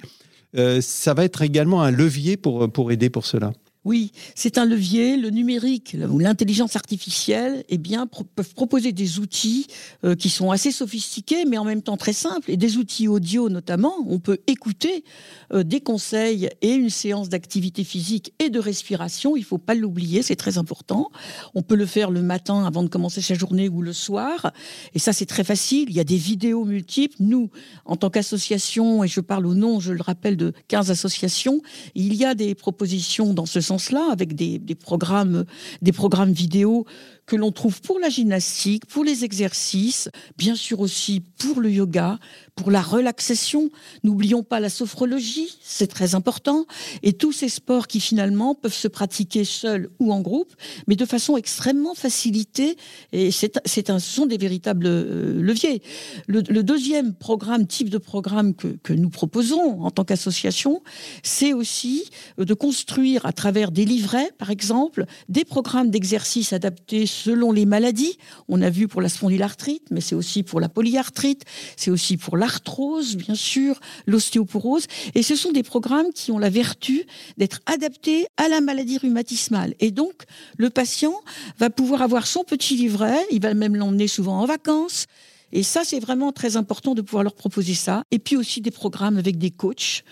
euh, 0.57 0.81
ça 0.81 1.15
va 1.15 1.25
être 1.25 1.43
également 1.43 1.83
un 1.83 1.91
levier 1.91 2.37
pour, 2.37 2.71
pour 2.71 2.93
aider 2.93 3.11
pour 3.11 3.27
cela? 3.27 3.53
Oui, 3.85 4.13
c'est 4.35 4.57
un 4.57 4.65
levier. 4.65 5.19
Le 5.19 5.29
numérique 5.29 5.95
ou 6.09 6.19
l'intelligence 6.19 6.75
artificielle 6.75 7.65
eh 7.69 7.77
bien, 7.77 8.07
peuvent 8.07 8.55
proposer 8.55 8.93
des 8.93 9.19
outils 9.19 9.67
euh, 10.05 10.15
qui 10.15 10.31
sont 10.31 10.51
assez 10.51 10.71
sophistiqués, 10.71 11.45
mais 11.45 11.59
en 11.59 11.65
même 11.65 11.83
temps 11.83 11.99
très 11.99 12.15
simples, 12.15 12.51
et 12.51 12.57
des 12.57 12.79
outils 12.79 13.09
audio 13.09 13.51
notamment. 13.51 13.95
On 14.07 14.19
peut 14.19 14.39
écouter 14.47 15.05
euh, 15.53 15.65
des 15.65 15.81
conseils 15.81 16.49
et 16.63 16.73
une 16.73 16.89
séance 16.89 17.29
d'activité 17.29 17.85
physique 17.85 18.33
et 18.39 18.49
de 18.49 18.59
respiration. 18.59 19.37
Il 19.37 19.41
ne 19.41 19.45
faut 19.45 19.59
pas 19.59 19.75
l'oublier, 19.75 20.23
c'est 20.23 20.37
très 20.37 20.57
important. 20.57 21.11
On 21.55 21.61
peut 21.61 21.77
le 21.77 21.87
faire 21.87 22.11
le 22.11 22.23
matin 22.23 22.65
avant 22.65 22.83
de 22.83 22.89
commencer 22.89 23.21
sa 23.21 23.35
journée 23.35 23.69
ou 23.69 23.83
le 23.83 23.93
soir. 23.93 24.53
Et 24.95 24.99
ça, 24.99 25.13
c'est 25.13 25.27
très 25.27 25.45
facile. 25.45 25.91
Il 25.91 25.95
y 25.95 26.01
a 26.01 26.05
des 26.05 26.17
vidéos 26.17 26.65
multiples. 26.65 27.17
Nous, 27.21 27.51
en 27.85 27.97
tant 27.97 28.09
qu'association, 28.09 29.05
et 29.05 29.09
je 29.09 29.21
parle 29.21 29.47
au 29.47 29.55
nom, 29.55 29.79
je 29.79 29.93
le 29.93 30.03
rappelle, 30.03 30.39
de 30.39 30.55
15 30.69 30.91
associations, 30.91 31.61
il 31.95 32.15
y 32.15 32.25
a 32.25 32.35
des 32.35 32.55
propositions 32.55 33.35
dans 33.35 33.47
ce 33.47 33.61
sens 33.61 33.74
cela 33.79 34.09
avec 34.11 34.35
des, 34.35 34.59
programmes, 34.75 35.45
des 35.83 35.93
programmes 35.93 36.33
vidéo 36.33 36.87
que 37.27 37.37
l'on 37.37 37.53
trouve 37.53 37.81
pour 37.81 37.99
la 37.99 38.09
gymnastique, 38.09 38.87
pour 38.87 39.05
les 39.05 39.25
exercices, 39.25 40.11
bien 40.37 40.55
sûr 40.55 40.81
aussi 40.81 41.23
pour 41.39 41.61
le 41.61 41.71
yoga, 41.71 42.19
pour 42.55 42.71
la 42.71 42.83
relaxation. 42.83 43.71
N'oublions 44.03 44.43
pas 44.43 44.61
la 44.61 44.69
sophrologie, 44.69 45.59
c'est 45.63 45.87
très 45.87 46.15
important. 46.15 46.67
Et 47.03 47.13
tous 47.13 47.33
ces 47.33 47.49
sports 47.49 47.87
qui 47.87 48.01
finalement 48.01 48.55
peuvent 48.55 48.75
se 48.75 48.89
pratiquer 48.89 49.45
seuls 49.45 49.91
ou 49.99 50.13
en 50.13 50.21
groupe, 50.21 50.55
mais 50.87 50.97
de 50.97 51.05
façon 51.05 51.37
extrêmement 51.37 51.95
facilitée. 51.95 52.77
Et 53.13 53.31
c'est 53.31 53.91
un, 53.91 53.99
sont 53.99 54.27
des 54.27 54.39
véritables 54.39 54.87
euh, 54.87 55.41
leviers. 55.41 55.83
Le, 56.27 56.43
deuxième 56.63 57.15
programme, 57.15 57.67
type 57.67 57.91
de 57.91 57.99
programme 57.99 58.55
que, 58.55 58.69
que 58.83 58.93
nous 58.93 59.11
proposons 59.11 59.83
en 59.83 59.91
tant 59.91 60.05
qu'association, 60.05 60.83
c'est 61.23 61.53
aussi 61.53 62.05
de 62.39 62.55
construire 62.55 63.27
à 63.27 63.33
travers 63.33 63.71
des 63.71 63.85
livrets, 63.85 64.31
par 64.39 64.51
exemple, 64.51 65.05
des 65.29 65.45
programmes 65.45 65.91
d'exercice 65.91 66.53
adaptés 66.53 67.07
selon 67.15 67.53
les 67.53 67.67
maladies. 67.67 68.19
On 68.49 68.61
a 68.61 68.71
vu 68.71 68.89
pour 68.89 69.01
la 69.01 69.09
spondylarthrite, 69.09 69.87
mais 69.91 70.01
c'est 70.01 70.15
aussi 70.15 70.43
pour 70.43 70.61
la 70.61 70.69
polyarthrite, 70.69 71.45
c'est 71.77 71.91
aussi 71.91 72.17
pour 72.17 72.37
l'arthrose, 72.37 73.17
bien 73.17 73.35
sûr, 73.35 73.81
l'ostéoporose. 74.07 74.87
Et 75.15 75.23
ce 75.23 75.37
sont 75.37 75.53
des 75.53 75.63
programmes 75.63 76.13
qui 76.15 76.33
ont 76.33 76.39
la 76.39 76.51
vertu 76.51 77.05
d'être 77.39 77.61
adaptés 77.67 78.27
à 78.37 78.49
la 78.49 78.61
maladie 78.61 78.99
rhumatismale. 78.99 79.75
Et 79.81 79.91
donc, 79.91 80.25
le 80.59 80.71
patient 80.71 81.15
va 81.59 81.71
pouvoir 81.71 82.03
avoir 82.03 82.27
son 82.27 82.45
petit 82.45 82.77
livret, 82.77 83.19
il 83.31 83.41
va 83.41 83.55
même 83.55 83.77
l'emmener 83.77 84.09
souvent 84.09 84.41
en 84.41 84.47
vacances. 84.47 85.07
Et 85.53 85.63
ça, 85.63 85.83
c'est 85.85 86.01
vraiment 86.01 86.33
très 86.33 86.57
important 86.57 86.95
de 86.95 87.01
pouvoir 87.01 87.23
leur 87.23 87.37
proposer 87.37 87.75
ça. 87.75 88.03
Et 88.11 88.19
puis 88.19 88.37
aussi 88.37 88.61
des 88.61 88.73
programmes 88.73 89.19
avec 89.19 89.39
des 89.39 89.53
coachs. 89.53 90.03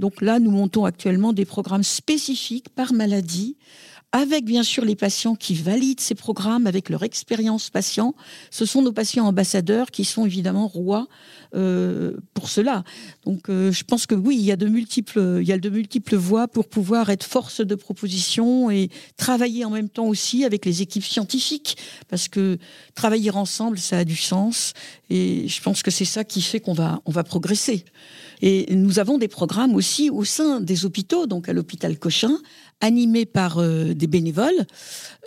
Donc 0.00 0.20
là, 0.20 0.40
nous 0.40 0.50
montons 0.50 0.84
actuellement 0.84 1.32
des 1.32 1.44
programmes 1.44 1.84
spécifiques 1.84 2.68
par 2.70 2.92
maladie 2.92 3.56
avec 4.12 4.46
bien 4.46 4.62
sûr 4.62 4.86
les 4.86 4.96
patients 4.96 5.34
qui 5.34 5.54
valident 5.54 6.00
ces 6.00 6.14
programmes 6.14 6.66
avec 6.66 6.88
leur 6.88 7.02
expérience 7.02 7.68
patient. 7.68 8.14
Ce 8.50 8.64
sont 8.64 8.80
nos 8.80 8.92
patients 8.92 9.26
ambassadeurs 9.26 9.90
qui 9.90 10.04
sont 10.06 10.24
évidemment 10.24 10.66
rois 10.66 11.08
euh, 11.54 12.16
pour 12.32 12.48
cela. 12.48 12.84
Donc 13.26 13.50
euh, 13.50 13.70
je 13.70 13.84
pense 13.84 14.06
que 14.06 14.14
oui, 14.14 14.36
il 14.38 14.44
y 14.44 14.52
a 14.52 14.56
de 14.56 14.66
multiples, 14.66 15.38
il 15.42 15.46
y 15.46 15.52
a 15.52 15.58
de 15.58 15.68
multiples 15.68 16.16
voies 16.16 16.48
pour 16.48 16.68
pouvoir 16.68 17.10
être 17.10 17.24
force 17.24 17.60
de 17.60 17.74
proposition 17.74 18.70
et 18.70 18.88
travailler 19.18 19.66
en 19.66 19.70
même 19.70 19.90
temps 19.90 20.06
aussi 20.06 20.44
avec 20.44 20.64
les 20.64 20.80
équipes 20.80 21.04
scientifiques, 21.04 21.76
parce 22.08 22.28
que 22.28 22.58
travailler 22.94 23.30
ensemble, 23.30 23.78
ça 23.78 23.98
a 23.98 24.04
du 24.04 24.16
sens. 24.16 24.72
Et 25.10 25.48
je 25.48 25.60
pense 25.60 25.82
que 25.82 25.90
c'est 25.90 26.06
ça 26.06 26.24
qui 26.24 26.40
fait 26.40 26.60
qu'on 26.60 26.72
va, 26.72 27.02
on 27.04 27.12
va 27.12 27.24
progresser. 27.24 27.84
Et 28.40 28.74
nous 28.74 28.98
avons 28.98 29.18
des 29.18 29.28
programmes 29.28 29.74
aussi 29.74 30.10
au 30.10 30.24
sein 30.24 30.60
des 30.60 30.84
hôpitaux, 30.84 31.26
donc 31.26 31.48
à 31.48 31.52
l'hôpital 31.52 31.98
Cochin, 31.98 32.38
animés 32.80 33.26
par 33.26 33.58
euh, 33.58 33.94
des 33.94 34.06
bénévoles 34.06 34.66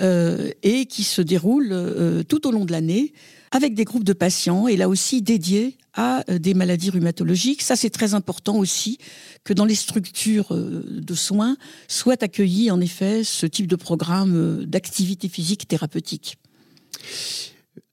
euh, 0.02 0.50
et 0.64 0.86
qui 0.86 1.04
se 1.04 1.22
déroulent 1.22 1.72
euh, 1.72 2.24
tout 2.24 2.48
au 2.48 2.52
long 2.52 2.66
de 2.66 2.72
l'année 2.72 3.14
avec 3.52 3.74
des 3.74 3.84
groupes 3.84 4.06
de 4.06 4.14
patients 4.14 4.68
et 4.68 4.78
là 4.78 4.88
aussi 4.88 5.22
dédiés 5.22 5.78
à 5.94 6.24
des 6.30 6.54
maladies 6.54 6.90
rhumatologiques. 6.90 7.62
Ça, 7.62 7.76
c'est 7.76 7.90
très 7.90 8.14
important 8.14 8.56
aussi 8.56 8.98
que 9.44 9.52
dans 9.52 9.66
les 9.66 9.76
structures 9.76 10.56
de 10.56 11.14
soins 11.14 11.58
soit 11.90 12.24
accueilli 12.24 12.72
en 12.72 12.80
effet 12.80 13.26
ce 13.26 13.46
type 13.46 13.68
de 13.68 13.76
programme 13.76 14.64
d'activité 14.64 15.28
physique 15.28 15.68
thérapeutique. 15.68 16.38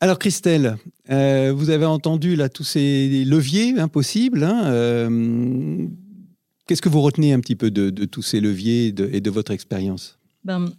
Alors 0.01 0.21
Christelle, 0.21 0.77
vous 1.09 1.71
avez 1.71 1.87
entendu 1.87 2.37
là 2.37 2.49
tous 2.49 2.65
ces 2.65 3.25
leviers 3.25 3.79
impossibles. 3.79 4.45
Hein, 4.45 5.09
Qu'est-ce 6.67 6.83
que 6.83 6.89
vous 6.89 7.01
retenez 7.01 7.33
un 7.33 7.41
petit 7.41 7.57
peu 7.57 7.71
de, 7.71 8.05
tous 8.05 8.23
ces 8.23 8.41
leviers 8.41 8.89
et 8.89 9.21
de 9.21 9.31
votre 9.31 9.53
expérience? 9.53 10.19
Ben, 10.45 10.71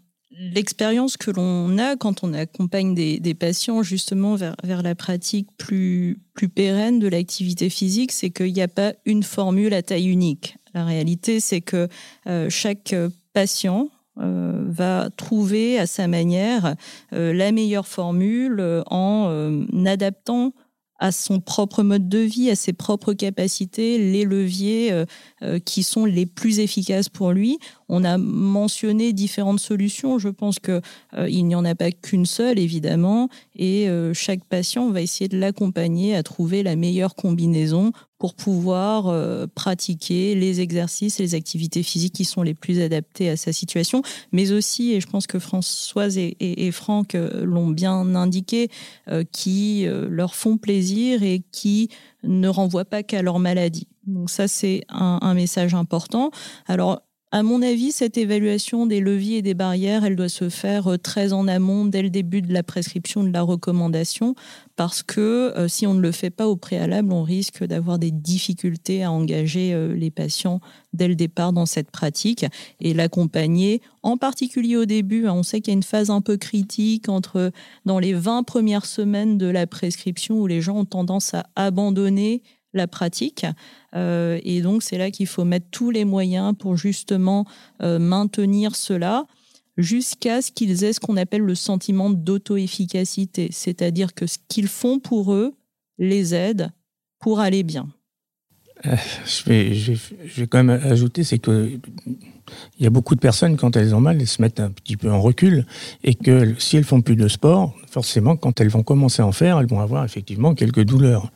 L'expérience 0.42 1.18
que 1.18 1.32
l'on 1.32 1.78
a 1.80 1.98
quand 1.98 2.24
on 2.24 2.34
accompagne 2.34 2.96
des, 2.96 3.34
patients 3.34 3.84
justement 3.84 4.36
vers, 4.36 4.56
la 4.84 4.96
pratique 4.96 5.50
plus, 5.58 6.22
plus 6.34 6.48
pérenne 6.48 7.00
de 7.00 7.10
l'activité 7.10 7.70
physique, 7.70 8.14
c'est 8.14 8.30
qu'il 8.30 8.54
n'y 8.54 8.62
a 8.62 8.70
pas 8.70 8.94
une 9.06 9.24
formule 9.24 9.74
à 9.74 9.82
taille 9.82 10.08
unique. 10.08 10.56
La 10.74 10.86
réalité, 10.86 11.42
c'est 11.42 11.60
que 11.60 11.90
euh, 12.28 12.50
chaque 12.50 12.96
patient 13.34 13.90
euh, 14.20 14.66
va 14.68 15.10
trouver 15.16 15.80
à 15.80 15.88
sa 15.88 16.08
manière 16.08 16.76
euh, 17.14 17.34
la 17.34 17.52
meilleure 17.52 17.88
formule 17.88 18.84
en 18.90 19.66
adaptant 19.86 20.54
à 21.00 21.12
son 21.12 21.40
propre 21.40 21.82
mode 21.82 22.10
de 22.10 22.20
vie, 22.20 22.50
à 22.52 22.56
ses 22.56 22.74
propres 22.74 23.14
capacités, 23.14 23.98
les 23.98 24.26
leviers 24.26 24.92
euh, 24.92 25.06
euh, 25.42 25.60
qui 25.60 25.84
sont 25.84 26.06
les 26.06 26.26
plus 26.26 26.60
efficaces 26.60 27.10
pour 27.10 27.32
lui. 27.32 27.58
On 27.88 28.04
a 28.04 28.18
mentionné 28.18 29.14
différentes 29.14 29.62
solutions. 29.62 30.20
Je 30.20 30.30
pense 30.30 30.60
que 30.60 30.82
euh, 31.14 31.30
il 31.30 31.46
n'y 31.46 31.56
en 31.56 31.66
a 31.66 31.74
pas 31.74 31.92
qu'une 31.92 32.26
seule, 32.26 32.60
évidemment, 32.60 33.30
et 33.56 33.88
chaque 34.14 34.44
patient 34.46 34.90
va 34.90 35.02
essayer 35.02 35.28
de 35.28 35.38
l'accompagner 35.38 36.16
à 36.16 36.24
trouver 36.24 36.64
la 36.64 36.76
meilleure 36.76 37.16
combinaison 37.16 37.92
pour 38.20 38.34
pouvoir 38.34 39.08
euh, 39.08 39.48
pratiquer 39.48 40.36
les 40.36 40.60
exercices 40.60 41.20
et 41.20 41.24
les 41.24 41.36
activités 41.36 41.84
physiques 41.84 42.14
qui 42.14 42.26
sont 42.26 42.44
les 42.44 42.54
plus 42.54 42.82
adaptés 42.82 43.30
à 43.30 43.38
sa 43.38 43.54
situation, 43.54 44.04
mais 44.34 44.52
aussi, 44.52 44.92
et 44.92 45.00
je 45.02 45.08
pense 45.08 45.26
que 45.26 45.40
Françoise 45.40 46.18
et, 46.18 46.72
Franck 46.72 47.16
euh, 47.16 47.46
l'ont 47.46 47.70
bien 47.70 47.94
indiqué, 48.16 48.70
euh, 49.08 49.24
qui 49.32 49.88
leur 49.88 50.36
font 50.36 50.58
plaisir 50.58 51.24
et 51.24 51.42
qui 51.52 51.90
ne 52.24 52.50
renvoient 52.50 52.86
pas 52.86 53.02
qu'à 53.04 53.22
leur 53.22 53.40
maladie. 53.40 53.88
Donc 54.06 54.30
ça, 54.30 54.48
c'est 54.48 54.84
un, 54.90 55.20
un 55.22 55.34
message 55.34 55.74
important. 55.74 56.32
Alors, 56.68 57.02
à 57.32 57.44
mon 57.44 57.62
avis, 57.62 57.92
cette 57.92 58.18
évaluation 58.18 58.88
des 58.88 59.00
leviers 59.00 59.38
et 59.38 59.42
des 59.44 59.54
barrières, 59.54 60.04
elle 60.04 60.16
doit 60.16 60.30
se 60.30 60.50
faire 60.50 60.88
euh, 60.88 60.98
très 60.98 61.32
en 61.32 61.48
amont, 61.48 61.86
dès 61.86 62.02
le 62.02 62.10
début 62.10 62.42
de 62.42 62.52
la 62.52 62.64
prescription, 62.64 63.24
de 63.24 63.32
la 63.32 63.44
recommandation, 63.44 64.34
parce 64.76 65.04
que 65.04 65.54
euh, 65.56 65.68
si 65.68 65.86
on 65.86 65.94
ne 65.94 66.02
le 66.02 66.12
fait 66.12 66.32
pas 66.32 66.48
au 66.48 66.56
préalable, 66.56 67.14
on 67.14 67.22
risque 67.22 67.64
d'avoir 67.64 68.00
des 68.00 68.10
difficultés 68.10 69.04
à 69.04 69.12
engager 69.12 69.76
euh, 69.76 69.94
les 69.94 70.10
patients 70.10 70.60
dès 70.94 71.08
le 71.08 71.14
départ 71.14 71.54
dans 71.54 71.68
cette 71.68 71.92
pratique 71.92 72.48
et 72.80 72.96
l'accompagner, 72.96 73.84
en 74.02 74.18
particulier 74.18 74.76
au 74.76 74.86
début. 74.86 75.28
Hein. 75.28 75.34
on 75.34 75.44
sait 75.44 75.62
qu'il 75.62 75.72
y 75.72 75.76
a 75.76 75.78
une 75.78 75.84
phase 75.84 76.10
un 76.10 76.22
peu 76.22 76.36
critique 76.38 77.10
entre 77.10 77.52
dans 77.86 78.00
les 78.00 78.14
20 78.14 78.42
premières 78.42 78.88
semaines 78.88 79.38
de 79.38 79.46
la 79.46 79.68
prescription 79.68 80.40
où 80.40 80.48
les 80.48 80.62
gens 80.62 80.78
ont 80.78 80.86
tendance 80.86 81.36
à 81.36 81.46
abandonner 81.56 82.42
la 82.74 82.88
pratique. 82.88 83.46
Euh, 83.96 84.40
et 84.44 84.62
donc, 84.62 84.84
c'est 84.84 84.98
là 84.98 85.12
qu'il 85.12 85.28
faut 85.28 85.46
mettre 85.46 85.68
tous 85.72 85.92
les 85.92 86.06
moyens 86.06 86.54
pour 86.58 86.78
justement 86.78 87.46
euh, 87.82 88.00
maintenir 88.00 88.76
cela 88.76 89.26
jusqu'à 89.78 90.42
ce 90.42 90.52
qu'ils 90.52 90.84
aient 90.84 90.94
ce 90.94 91.00
qu'on 91.00 91.18
appelle 91.18 91.42
le 91.42 91.56
sentiment 91.56 92.10
d'auto-efficacité, 92.10 93.50
c'est-à-dire 93.52 94.14
que 94.14 94.28
ce 94.28 94.38
qu'ils 94.48 94.68
font 94.68 95.00
pour 95.00 95.34
eux 95.34 95.54
les 95.98 96.36
aide 96.36 96.72
pour 97.20 97.40
aller 97.40 97.64
bien. 97.64 97.88
je, 98.84 99.44
vais, 99.46 99.74
je, 99.74 99.94
vais, 99.94 100.48
quand 100.48 100.64
même 100.64 100.82
ajouter, 100.84 101.24
c'est 101.24 101.40
que 101.40 101.80
il 102.80 102.84
y 102.84 102.88
a 102.88 102.90
beaucoup 102.90 103.16
de 103.16 103.20
personnes, 103.20 103.58
quand 103.58 103.76
elles 103.76 103.94
ont 103.94 104.02
mal, 104.02 104.20
elles 104.20 104.28
se 104.28 104.42
mettent 104.42 104.60
un 104.60 104.72
petit 104.72 104.98
peu 104.98 105.12
en 105.12 105.22
recul 105.22 105.66
et 106.04 106.16
que 106.16 106.56
si 106.58 106.78
elles 106.78 106.84
font 106.84 107.02
plus 107.02 107.16
de 107.16 107.28
sport, 107.28 107.76
forcément, 107.88 108.36
quand 108.36 108.60
elles 108.60 108.70
vont 108.70 108.84
commencer 108.84 109.22
à 109.22 109.28
en 109.28 109.32
faire, 109.32 109.60
elles 109.60 109.68
vont 109.68 109.82
avoir 109.82 110.04
effectivement 110.06 110.56
quelques 110.56 110.84
douleurs. 110.84 111.32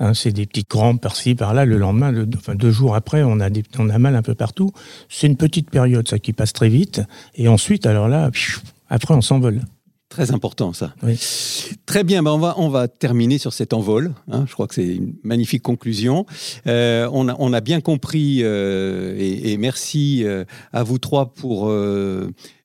Hein, 0.00 0.14
c'est 0.14 0.32
des 0.32 0.46
petites 0.46 0.68
crampes 0.68 1.00
par-ci, 1.00 1.34
par-là. 1.34 1.64
Le 1.64 1.78
lendemain, 1.78 2.12
enfin, 2.36 2.54
deux 2.54 2.70
jours 2.70 2.94
après, 2.94 3.22
on 3.22 3.40
a, 3.40 3.48
on 3.78 3.88
a 3.88 3.98
mal 3.98 4.16
un 4.16 4.22
peu 4.22 4.34
partout. 4.34 4.72
C'est 5.08 5.26
une 5.26 5.36
petite 5.36 5.70
période, 5.70 6.08
ça, 6.08 6.18
qui 6.18 6.32
passe 6.32 6.52
très 6.52 6.68
vite. 6.68 7.02
Et 7.34 7.48
ensuite, 7.48 7.86
alors 7.86 8.08
là, 8.08 8.30
après, 8.88 9.14
on 9.14 9.20
s'envole. 9.20 9.62
Très 10.14 10.30
important, 10.30 10.72
ça. 10.72 10.94
Très 11.86 12.04
bien, 12.04 12.22
ben 12.22 12.30
on, 12.30 12.38
va, 12.38 12.54
on 12.58 12.68
va 12.68 12.86
terminer 12.86 13.38
sur 13.38 13.52
cet 13.52 13.72
envol. 13.72 14.12
Hein. 14.30 14.44
je 14.46 14.52
crois 14.52 14.68
que 14.68 14.74
c'est 14.76 14.94
une 14.94 15.14
magnifique 15.24 15.62
conclusion. 15.62 16.24
Euh, 16.68 17.08
on, 17.12 17.28
a, 17.28 17.34
on, 17.40 17.52
a, 17.52 17.60
bien 17.60 17.80
compris, 17.80 18.38
euh, 18.42 19.16
et, 19.18 19.56
merci 19.56 20.22
euh, 20.22 20.44
à 20.72 20.84
vous 20.84 20.98
trois 20.98 21.34
pour 21.34 21.68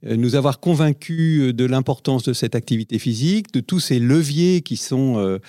nous 0.04 0.36
avoir 0.36 0.60
convaincus 0.60 1.56
de 1.56 1.66
l'importance 1.66 2.22
de 2.22 2.34
cette 2.34 2.54
activité 2.54 3.00
physique, 3.00 3.52
de 3.52 3.62
tous 3.62 3.80
ces 3.80 3.98
leviers 3.98 4.62
qui 4.62 4.78
sont 4.78 5.40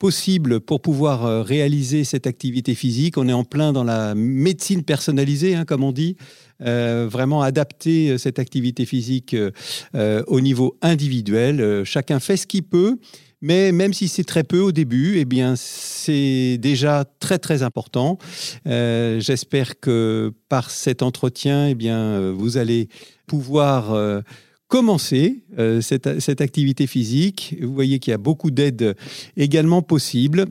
possible 0.00 0.60
pour 0.60 0.80
pouvoir 0.80 1.26
euh, 1.26 1.42
réaliser 1.42 2.04
cette 2.04 2.26
activité 2.26 2.74
physique. 2.74 3.18
On 3.18 3.28
est 3.28 3.34
en 3.34 3.44
plein 3.44 3.72
dans 3.72 3.84
la 3.84 4.14
médecine 4.16 4.82
personnalisée, 4.82 5.54
hein, 5.54 5.64
comme 5.64 5.84
on 5.84 5.92
dit. 5.92 6.16
Euh, 6.62 7.06
vraiment 7.08 7.42
adapter 7.42 8.10
euh, 8.10 8.18
cette 8.18 8.38
activité 8.38 8.84
physique 8.86 9.36
au 10.26 10.40
niveau 10.40 10.76
individuel. 10.82 11.84
chacun 11.84 12.18
fait 12.18 12.38
ce 12.38 12.46
qu'il 12.46 12.62
peut, 12.62 12.98
mais 13.42 13.72
même 13.72 13.92
si 13.92 14.08
c'est 14.08 14.24
très 14.24 14.42
peu 14.42 14.60
au 14.60 14.72
début, 14.72 15.18
eh 15.18 15.26
bien 15.26 15.54
c'est 15.56 16.56
déjà 16.58 17.04
très 17.20 17.38
très 17.38 17.62
important. 17.62 18.18
J'espère 18.64 19.80
que 19.80 20.32
par 20.48 20.70
cet 20.70 21.02
entretien, 21.02 21.68
eh 21.68 21.74
bien 21.74 22.30
vous 22.30 22.56
allez 22.56 22.88
pouvoir 23.26 23.94
commencer 24.70 25.42
euh, 25.58 25.82
cette, 25.82 26.40
activité 26.40 26.86
physique. 26.86 27.56
Vous 27.60 27.74
voyez 27.74 27.98
qu'il 27.98 28.12
y 28.12 28.14
a 28.14 28.18
beaucoup 28.18 28.50
d'aides 28.50 28.96
également 29.36 29.82
possibles. 29.82 30.46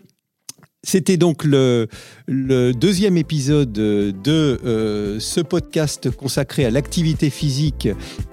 C'était 0.83 1.17
donc 1.17 1.43
le, 1.43 1.87
deuxième 2.27 3.17
épisode 3.17 3.71
de 3.71 4.13
euh, 4.27 5.19
ce 5.19 5.41
podcast 5.41 6.11
consacré 6.11 6.65
à 6.65 6.69
l'activité 6.69 7.29
physique 7.29 7.87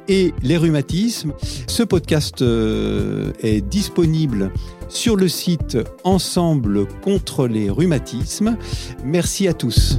et 0.09 0.35
les 0.43 0.57
rhumatismes. 0.57 1.33
Ce 1.67 1.83
podcast 1.83 2.43
euh, 2.43 3.33
est 3.41 3.61
disponible 3.61 4.53
sur 4.89 5.17
le 5.17 5.29
site 5.29 5.79
Ensemble 6.05 6.87
contre 7.03 7.47
les 7.47 7.71
rhumatismes. 7.71 8.57
Merci 9.05 9.49
à 9.49 9.55
tous. 9.55 9.99